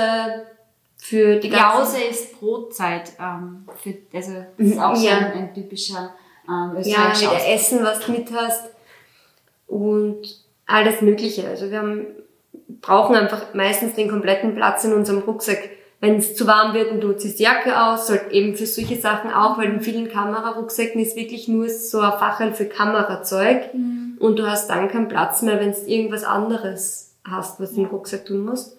für 0.97 1.37
die 1.37 1.49
ganze 1.49 1.97
Jause 1.97 2.03
ist 2.03 2.39
Brotzeit. 2.39 3.13
Ähm, 3.19 3.67
für, 3.75 3.95
also 4.13 4.45
das 4.57 4.67
ist 4.67 4.79
auch 4.79 4.95
so 4.95 5.07
ja. 5.07 5.17
ein, 5.17 5.33
ein 5.33 5.53
typischer 5.53 6.13
ähm, 6.47 6.77
ja, 6.83 7.09
mit 7.09 7.47
Essen, 7.47 7.83
was 7.83 8.05
du 8.05 8.11
mit 8.11 8.31
hast 8.31 8.69
und 9.67 10.21
alles 10.67 11.01
Mögliche. 11.01 11.47
Also 11.47 11.71
wir 11.71 11.79
haben, 11.79 12.05
brauchen 12.81 13.15
einfach 13.15 13.53
meistens 13.53 13.95
den 13.95 14.09
kompletten 14.09 14.53
Platz 14.53 14.83
in 14.83 14.93
unserem 14.93 15.19
Rucksack. 15.19 15.69
Wenn 16.01 16.17
es 16.17 16.35
zu 16.35 16.47
warm 16.47 16.73
wird 16.73 16.91
und 16.91 17.01
du 17.01 17.13
ziehst 17.13 17.37
die 17.37 17.43
Jacke 17.43 17.79
aus, 17.79 18.07
sollte 18.07 18.31
eben 18.31 18.55
für 18.55 18.65
solche 18.65 18.99
Sachen 18.99 19.31
auch, 19.31 19.59
weil 19.59 19.71
in 19.71 19.81
vielen 19.81 20.09
Kamerarucksäcken 20.09 20.99
ist 20.99 21.15
wirklich 21.15 21.47
nur 21.47 21.69
so 21.69 21.99
ein 21.99 22.17
Fachel 22.17 22.53
für 22.53 22.65
Kamerazeug 22.65 23.73
mhm. 23.73 24.17
und 24.19 24.39
du 24.39 24.49
hast 24.49 24.67
dann 24.67 24.89
keinen 24.89 25.07
Platz 25.07 25.43
mehr, 25.43 25.59
wenn 25.59 25.71
du 25.71 25.77
irgendwas 25.85 26.23
anderes 26.23 27.13
hast, 27.23 27.61
was 27.61 27.73
du 27.73 27.81
im 27.81 27.87
Rucksack 27.87 28.25
tun 28.25 28.43
musst. 28.43 28.77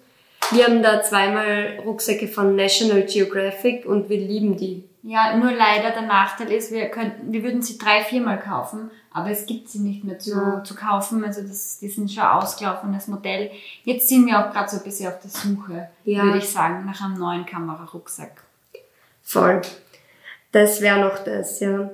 Wir 0.51 0.65
haben 0.65 0.83
da 0.83 1.01
zweimal 1.01 1.79
Rucksäcke 1.83 2.27
von 2.27 2.55
National 2.55 3.03
Geographic 3.03 3.85
und 3.85 4.09
wir 4.09 4.17
lieben 4.17 4.57
die. 4.57 4.83
Ja, 5.03 5.35
nur 5.35 5.51
leider 5.51 5.91
der 5.91 6.03
Nachteil 6.03 6.51
ist, 6.51 6.71
wir 6.71 6.85
könnten, 6.85 7.33
wir 7.33 7.43
würden 7.43 7.61
sie 7.61 7.77
drei, 7.77 8.03
viermal 8.03 8.39
kaufen, 8.39 8.89
aber 9.11 9.29
es 9.31 9.45
gibt 9.45 9.67
sie 9.67 9.79
nicht 9.79 10.03
mehr 10.03 10.17
zu, 10.17 10.31
ja. 10.31 10.63
zu 10.63 10.75
kaufen. 10.75 11.25
Also 11.25 11.41
das, 11.41 11.79
die 11.79 11.89
sind 11.89 12.09
schon 12.09 12.23
ausgelaufenes 12.23 13.07
Modell. 13.07 13.51
Jetzt 13.83 14.07
sind 14.07 14.25
wir 14.25 14.39
auch 14.39 14.51
gerade 14.51 14.69
so 14.69 14.77
ein 14.77 14.83
bisschen 14.83 15.09
auf 15.09 15.19
der 15.19 15.29
Suche, 15.29 15.89
ja. 16.05 16.23
würde 16.23 16.37
ich 16.37 16.49
sagen, 16.49 16.85
nach 16.85 17.03
einem 17.03 17.19
neuen 17.19 17.45
Kamerarucksack. 17.45 18.43
Voll. 19.23 19.61
Das 20.53 20.81
wäre 20.81 20.99
noch 20.99 21.19
das, 21.19 21.59
ja. 21.59 21.89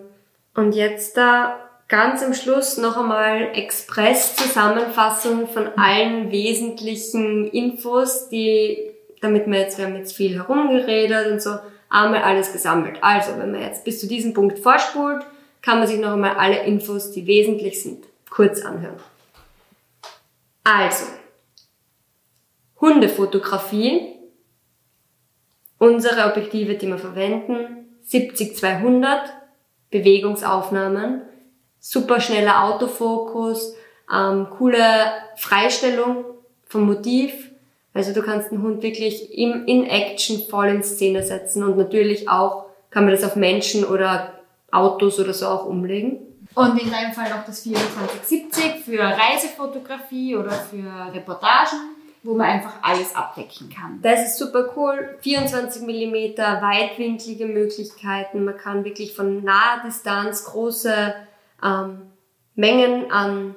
Und 0.53 0.73
jetzt 0.73 1.17
da 1.17 1.68
ganz 1.89 2.23
am 2.23 2.33
Schluss 2.33 2.77
noch 2.77 2.95
einmal 2.95 3.49
Express-Zusammenfassung 3.53 5.47
von 5.47 5.67
allen 5.75 6.31
wesentlichen 6.31 7.47
Infos, 7.47 8.29
die, 8.29 8.91
damit 9.19 9.47
wir 9.47 9.59
jetzt, 9.59 9.77
wir 9.77 9.85
haben 9.85 9.97
jetzt 9.97 10.15
viel 10.15 10.35
herumgeredet 10.35 11.31
und 11.31 11.41
so, 11.41 11.57
einmal 11.89 12.21
alles 12.21 12.53
gesammelt. 12.53 12.99
Also, 13.01 13.31
wenn 13.37 13.51
man 13.51 13.61
jetzt 13.61 13.83
bis 13.83 13.99
zu 13.99 14.07
diesem 14.07 14.33
Punkt 14.33 14.59
vorspult, 14.59 15.25
kann 15.61 15.79
man 15.79 15.87
sich 15.87 15.99
noch 15.99 16.13
einmal 16.13 16.37
alle 16.37 16.63
Infos, 16.63 17.11
die 17.11 17.27
wesentlich 17.27 17.81
sind, 17.81 18.05
kurz 18.29 18.61
anhören. 18.61 18.99
Also, 20.63 21.05
Hundefotografie, 22.79 24.13
unsere 25.79 26.29
Objektive, 26.29 26.75
die 26.75 26.87
wir 26.87 26.99
verwenden, 26.99 27.97
70-200, 28.07 29.21
Bewegungsaufnahmen, 29.89 31.23
super 31.79 32.19
schneller 32.19 32.63
Autofokus, 32.63 33.75
ähm, 34.13 34.47
coole 34.57 34.83
Freistellung 35.37 36.25
vom 36.67 36.83
Motiv. 36.83 37.33
Also 37.93 38.13
du 38.13 38.21
kannst 38.21 38.51
den 38.51 38.61
Hund 38.61 38.83
wirklich 38.83 39.37
im, 39.37 39.65
in 39.65 39.85
Action 39.85 40.41
voll 40.49 40.67
in 40.67 40.83
Szene 40.83 41.23
setzen 41.23 41.63
und 41.63 41.77
natürlich 41.77 42.29
auch 42.29 42.65
kann 42.91 43.05
man 43.05 43.13
das 43.13 43.23
auf 43.23 43.35
Menschen 43.35 43.85
oder 43.85 44.33
Autos 44.71 45.19
oder 45.19 45.33
so 45.33 45.47
auch 45.47 45.65
umlegen. 45.65 46.19
Und 46.55 46.81
in 46.81 46.91
deinem 46.91 47.13
Fall 47.13 47.29
noch 47.29 47.45
das 47.45 47.63
2470 47.63 48.83
für 48.83 49.01
Reisefotografie 49.01 50.35
oder 50.35 50.51
für 50.51 51.13
Reportagen 51.13 51.95
wo 52.23 52.33
man 52.35 52.47
einfach 52.47 52.73
alles 52.81 53.15
abdecken 53.15 53.69
kann. 53.69 53.99
Das 54.01 54.25
ist 54.25 54.37
super 54.37 54.69
cool. 54.75 55.17
24 55.21 55.81
mm 55.81 56.37
weitwinklige 56.37 57.45
Möglichkeiten. 57.45 58.43
Man 58.43 58.57
kann 58.57 58.83
wirklich 58.83 59.15
von 59.15 59.43
naher 59.43 59.81
Distanz 59.85 60.43
große 60.45 61.15
ähm, 61.63 62.01
Mengen 62.55 63.11
an 63.11 63.55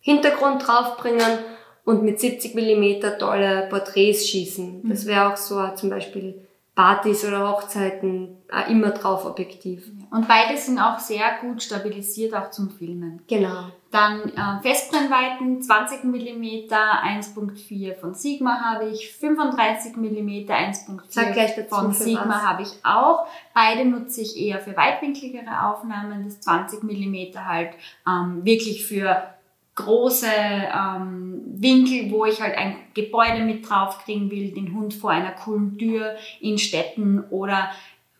Hintergrund 0.00 0.66
draufbringen 0.66 1.38
und 1.84 2.02
mit 2.02 2.20
70 2.20 2.54
mm 2.54 3.18
tolle 3.18 3.66
Porträts 3.70 4.28
schießen. 4.28 4.88
Das 4.88 5.04
mhm. 5.04 5.08
wäre 5.08 5.32
auch 5.32 5.36
so 5.36 5.66
zum 5.74 5.90
Beispiel 5.90 6.47
Partys 6.78 7.24
oder 7.24 7.50
Hochzeiten 7.50 8.36
äh, 8.52 8.70
immer 8.70 8.90
drauf 8.90 9.24
objektiv. 9.24 9.90
Und 10.12 10.28
beide 10.28 10.56
sind 10.56 10.78
auch 10.78 11.00
sehr 11.00 11.24
gut 11.40 11.60
stabilisiert, 11.60 12.36
auch 12.36 12.50
zum 12.50 12.70
Filmen. 12.70 13.20
Genau. 13.26 13.64
Dann 13.90 14.28
äh, 14.28 14.62
Festbrennweiten 14.62 15.60
20 15.60 16.04
mm 16.04 16.70
1.4 16.70 17.96
von 17.96 18.14
Sigma 18.14 18.60
habe 18.60 18.90
ich, 18.90 19.12
35 19.12 19.96
mm 19.96 20.28
1.4 20.48 21.68
von 21.68 21.92
Sigma 21.92 22.42
habe 22.42 22.62
ich 22.62 22.70
auch. 22.84 23.26
Beide 23.54 23.84
nutze 23.84 24.20
ich 24.20 24.36
eher 24.36 24.60
für 24.60 24.76
weitwinkligere 24.76 25.66
Aufnahmen, 25.66 26.26
das 26.26 26.38
20 26.42 26.84
mm 26.84 27.44
halt 27.44 27.70
ähm, 28.06 28.44
wirklich 28.44 28.86
für 28.86 29.34
große 29.78 30.26
ähm, 30.26 31.42
Winkel, 31.46 32.10
wo 32.10 32.24
ich 32.24 32.40
halt 32.40 32.56
ein 32.56 32.76
Gebäude 32.94 33.42
mit 33.44 33.68
draufkriegen 33.68 34.30
will, 34.30 34.52
den 34.52 34.74
Hund 34.74 34.94
vor 34.94 35.10
einer 35.10 35.32
coolen 35.32 35.78
Tür 35.78 36.16
in 36.40 36.58
Städten 36.58 37.24
oder 37.30 37.70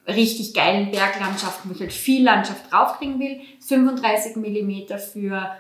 richtig 0.07 0.55
geilen 0.55 0.91
Berglandschaften, 0.91 1.71
wo 1.71 1.75
ich 1.75 1.81
halt 1.81 1.93
viel 1.93 2.25
Landschaft 2.25 2.73
draufkriegen 2.73 3.19
will. 3.19 3.41
35 3.61 4.37
Millimeter 4.37 4.99
für 4.99 5.51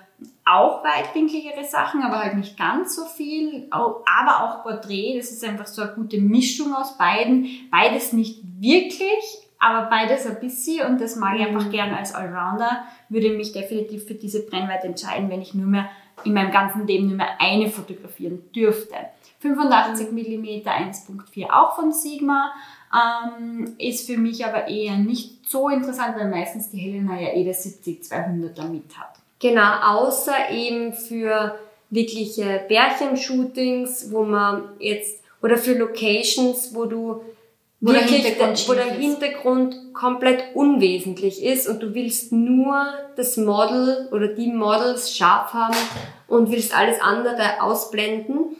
auch 0.45 0.83
weitwinkligere 0.83 1.65
Sachen, 1.65 2.03
aber 2.03 2.21
halt 2.21 2.37
nicht 2.37 2.57
ganz 2.57 2.97
so 2.97 3.05
viel. 3.05 3.67
Aber 3.71 4.43
auch 4.43 4.63
Porträt, 4.63 5.19
das 5.19 5.31
ist 5.31 5.45
einfach 5.45 5.67
so 5.67 5.83
eine 5.83 5.93
gute 5.93 6.19
Mischung 6.19 6.75
aus 6.75 6.97
beiden. 6.97 7.69
Beides 7.71 8.13
nicht 8.13 8.41
wirklich, 8.59 9.48
aber 9.59 9.89
beides 9.91 10.27
ein 10.27 10.39
bisschen 10.41 10.87
und 10.87 11.01
das 11.01 11.17
mag 11.17 11.37
ich 11.37 11.47
einfach 11.47 11.67
mhm. 11.67 11.71
gern 11.71 11.95
als 11.95 12.15
Allrounder. 12.15 12.85
Würde 13.09 13.31
mich 13.31 13.53
definitiv 13.53 14.07
für 14.07 14.15
diese 14.15 14.47
Brennweite 14.47 14.87
entscheiden, 14.87 15.31
wenn 15.31 15.43
ich 15.43 15.55
nur 15.55 15.67
mehr 15.67 15.89
in 16.25 16.33
meinem 16.33 16.51
ganzen 16.51 16.87
Leben 16.87 17.09
nur 17.09 17.17
mehr 17.17 17.41
eine 17.41 17.69
fotografieren 17.69 18.51
dürfte. 18.53 18.95
85 19.41 20.11
mm 20.11 20.45
1.4 20.67 21.51
auch 21.51 21.77
von 21.77 21.93
Sigma. 21.93 22.53
Ähm, 22.91 23.75
ist 23.79 24.07
für 24.07 24.17
mich 24.17 24.47
aber 24.47 24.69
eher 24.69 24.97
nicht 24.97 25.49
so 25.49 25.69
interessant, 25.69 26.17
weil 26.17 26.31
meistens 26.31 26.71
die 26.71 26.79
Helena 26.79 27.21
ja 27.21 27.35
eh 27.35 27.45
das 27.45 27.65
70-200er 27.67 28.67
mit 28.69 28.99
hat. 28.99 29.19
Genau, 29.41 29.73
außer 29.83 30.51
eben 30.51 30.95
für 30.95 31.59
wirkliche 31.91 32.65
Bärchenshootings, 32.69 34.11
wo 34.11 34.25
man 34.25 34.71
jetzt, 34.79 35.23
oder 35.43 35.59
für 35.59 35.75
Locations, 35.75 36.75
wo 36.75 36.87
du 36.87 37.23
wo 37.81 37.93
der, 37.93 38.03
Hintergrund, 38.03 38.69
wo 38.69 38.73
der 38.73 38.93
Hintergrund 38.93 39.95
komplett 39.95 40.55
unwesentlich 40.55 41.45
ist 41.45 41.69
und 41.69 41.81
du 41.81 41.95
willst 41.95 42.33
nur 42.33 42.87
das 43.17 43.37
Model 43.37 44.09
oder 44.11 44.29
die 44.29 44.51
Models 44.51 45.17
scharf 45.17 45.53
haben 45.53 45.77
und 46.27 46.51
willst 46.51 46.77
alles 46.77 47.01
andere 47.01 47.63
ausblenden. 47.63 48.57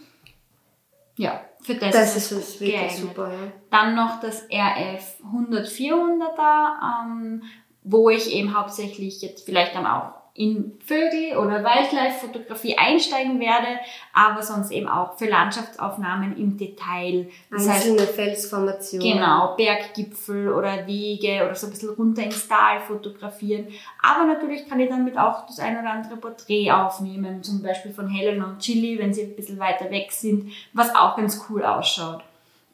Ja, 1.17 1.41
für 1.61 1.75
das, 1.75 1.93
das 1.93 2.17
ist 2.17 2.31
es 2.31 2.61
wirklich 2.61 2.81
geeignet. 2.81 3.01
super. 3.01 3.33
Ja. 3.33 3.53
Dann 3.71 3.97
noch 3.97 4.21
das 4.21 4.45
RF 4.53 5.17
100-400er, 5.35 7.05
ähm, 7.05 7.43
wo 7.83 8.11
ich 8.11 8.33
eben 8.33 8.57
hauptsächlich 8.57 9.21
jetzt 9.21 9.45
vielleicht 9.45 9.75
dann 9.75 9.87
auch 9.87 10.13
in 10.39 10.79
Vögel 10.87 11.37
oder 11.37 11.65
Wildlife-Fotografie 11.65 12.79
einsteigen 12.79 13.41
werde, 13.41 13.81
aber 14.13 14.41
sonst 14.41 14.71
eben 14.71 14.89
auch 14.89 15.19
für 15.19 15.27
Landschaftsaufnahmen 15.29 16.37
im 16.37 16.57
Detail. 16.57 17.29
Das 17.51 17.67
Einzelne 17.67 18.03
heißt, 18.03 18.15
Felsformationen. 18.15 19.15
Genau, 19.15 19.57
Berggipfel 19.57 20.53
oder 20.53 20.87
Wege 20.87 21.45
oder 21.45 21.57
so 21.57 21.67
ein 21.67 21.71
bisschen 21.71 21.91
runter 21.91 22.23
ins 22.23 22.47
Tal 22.47 22.79
fotografieren. 22.79 23.67
Aber 24.01 24.27
natürlich 24.27 24.69
kann 24.69 24.79
ich 24.79 24.89
damit 24.89 25.19
auch 25.19 25.45
das 25.45 25.59
ein 25.59 25.77
oder 25.77 25.91
andere 25.91 26.17
Porträt 26.17 26.71
aufnehmen, 26.71 27.43
zum 27.43 27.61
Beispiel 27.61 27.93
von 27.93 28.09
Helen 28.09 28.41
und 28.41 28.61
Chili, 28.61 28.97
wenn 28.97 29.13
sie 29.13 29.23
ein 29.23 29.35
bisschen 29.35 29.59
weiter 29.59 29.91
weg 29.91 30.13
sind, 30.13 30.53
was 30.73 30.95
auch 30.95 31.17
ganz 31.17 31.45
cool 31.51 31.65
ausschaut. 31.65 32.23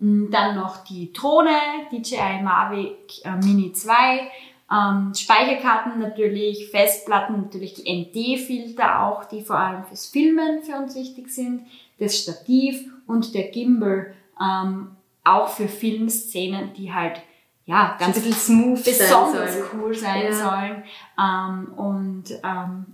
Dann 0.01 0.55
noch 0.57 0.85
die 0.85 1.15
Drohne, 1.15 1.57
DJI 1.91 2.43
Mavic 2.43 3.25
äh, 3.25 3.37
Mini 3.43 3.73
2 3.73 4.31
ähm, 4.75 5.13
Speicherkarten 5.15 5.99
natürlich, 6.01 6.71
Festplatten, 6.71 7.43
natürlich 7.43 7.75
die 7.75 7.91
ND-Filter 7.91 9.03
auch, 9.03 9.25
die 9.25 9.43
vor 9.43 9.59
allem 9.59 9.85
fürs 9.85 10.07
Filmen 10.07 10.63
für 10.63 10.77
uns 10.77 10.95
wichtig 10.95 11.29
sind, 11.29 11.67
das 11.99 12.19
Stativ 12.19 12.85
und 13.07 13.35
der 13.35 13.51
Gimbal 13.51 14.15
ähm, 14.41 14.97
auch 15.23 15.49
für 15.49 15.69
Filmszenen, 15.69 16.73
die 16.75 16.93
halt 16.93 17.23
ja 17.67 17.97
ganz 17.99 18.17
ein 18.17 18.33
smooth 18.33 18.85
besonders 18.85 19.55
sein 19.55 19.63
cool 19.75 19.95
sein 19.95 20.25
ja. 20.25 20.33
sollen. 20.33 20.85
Ähm, 21.19 21.75
und 21.75 22.25
ähm, 22.43 22.87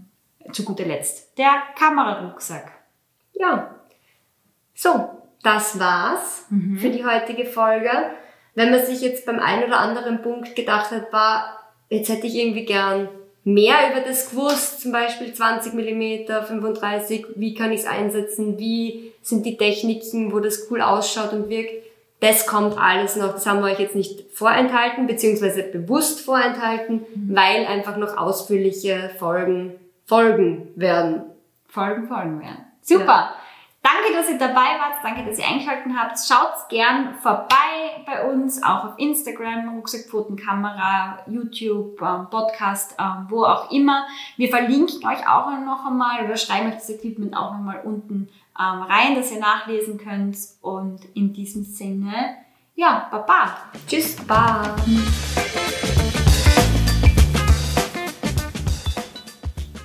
zu 0.52 0.64
guter 0.64 0.84
Letzt 0.84 1.38
der 1.38 1.62
Kamerarucksack. 1.76 2.72
Ja, 3.34 3.74
so, 4.74 5.10
das 5.42 5.78
war's 5.78 6.46
mhm. 6.50 6.78
für 6.78 6.90
die 6.90 7.04
heutige 7.04 7.46
Folge. 7.46 7.90
Wenn 8.54 8.70
man 8.70 8.84
sich 8.84 9.00
jetzt 9.00 9.26
beim 9.26 9.38
einen 9.38 9.64
oder 9.64 9.78
anderen 9.78 10.22
Punkt 10.22 10.56
gedacht 10.56 10.90
hat, 10.90 11.12
war 11.12 11.59
jetzt 11.90 12.08
hätte 12.08 12.26
ich 12.26 12.36
irgendwie 12.36 12.64
gern 12.64 13.08
mehr 13.44 13.74
über 13.90 14.00
das 14.00 14.30
gewusst, 14.30 14.80
zum 14.80 14.92
Beispiel 14.92 15.32
20 15.32 15.74
mm, 15.74 16.26
35, 16.46 17.26
wie 17.36 17.54
kann 17.54 17.72
ich 17.72 17.80
es 17.80 17.86
einsetzen, 17.86 18.58
wie 18.58 19.12
sind 19.22 19.44
die 19.44 19.56
Techniken, 19.56 20.32
wo 20.32 20.40
das 20.40 20.70
cool 20.70 20.80
ausschaut 20.80 21.32
und 21.32 21.48
wirkt. 21.48 21.84
Das 22.20 22.46
kommt 22.46 22.78
alles 22.78 23.16
noch, 23.16 23.32
das 23.32 23.46
haben 23.46 23.60
wir 23.60 23.72
euch 23.72 23.80
jetzt 23.80 23.96
nicht 23.96 24.30
vorenthalten, 24.32 25.06
beziehungsweise 25.06 25.62
bewusst 25.62 26.20
vorenthalten, 26.20 27.06
mhm. 27.14 27.34
weil 27.34 27.66
einfach 27.66 27.96
noch 27.96 28.16
ausführliche 28.16 29.10
Folgen 29.18 29.74
folgen 30.04 30.68
werden. 30.76 31.22
Folgen 31.66 32.08
folgen 32.08 32.40
werden. 32.40 32.66
Super! 32.82 33.06
Ja. 33.06 33.36
Danke, 33.82 34.12
dass 34.12 34.28
ihr 34.28 34.38
dabei 34.38 34.78
wart. 34.78 35.02
Danke, 35.02 35.24
dass 35.24 35.38
ihr 35.38 35.46
eingeschaltet 35.46 35.92
habt. 35.96 36.18
Schaut 36.18 36.68
gern 36.68 37.14
vorbei 37.14 38.04
bei 38.04 38.30
uns, 38.30 38.62
auch 38.62 38.84
auf 38.84 38.98
Instagram, 38.98 39.74
Rucksackpfotenkamera, 39.76 41.20
YouTube, 41.26 42.00
ähm, 42.02 42.28
Podcast, 42.30 42.94
ähm, 42.98 43.26
wo 43.30 43.44
auch 43.44 43.70
immer. 43.70 44.06
Wir 44.36 44.50
verlinken 44.50 45.06
euch 45.06 45.26
auch 45.26 45.50
noch 45.64 45.86
einmal 45.86 46.24
oder 46.24 46.36
schreiben 46.36 46.68
euch 46.68 46.74
das 46.74 46.90
Equipment 46.90 47.34
auch 47.34 47.52
noch 47.52 47.60
mal 47.60 47.80
unten 47.82 48.28
ähm, 48.58 48.82
rein, 48.82 49.14
dass 49.14 49.32
ihr 49.32 49.40
nachlesen 49.40 49.96
könnt. 49.96 50.36
Und 50.60 51.00
in 51.14 51.32
diesem 51.32 51.64
Sinne, 51.64 52.36
ja, 52.74 53.08
Baba. 53.10 53.56
Tschüss, 53.86 54.16
Baba. 54.26 54.76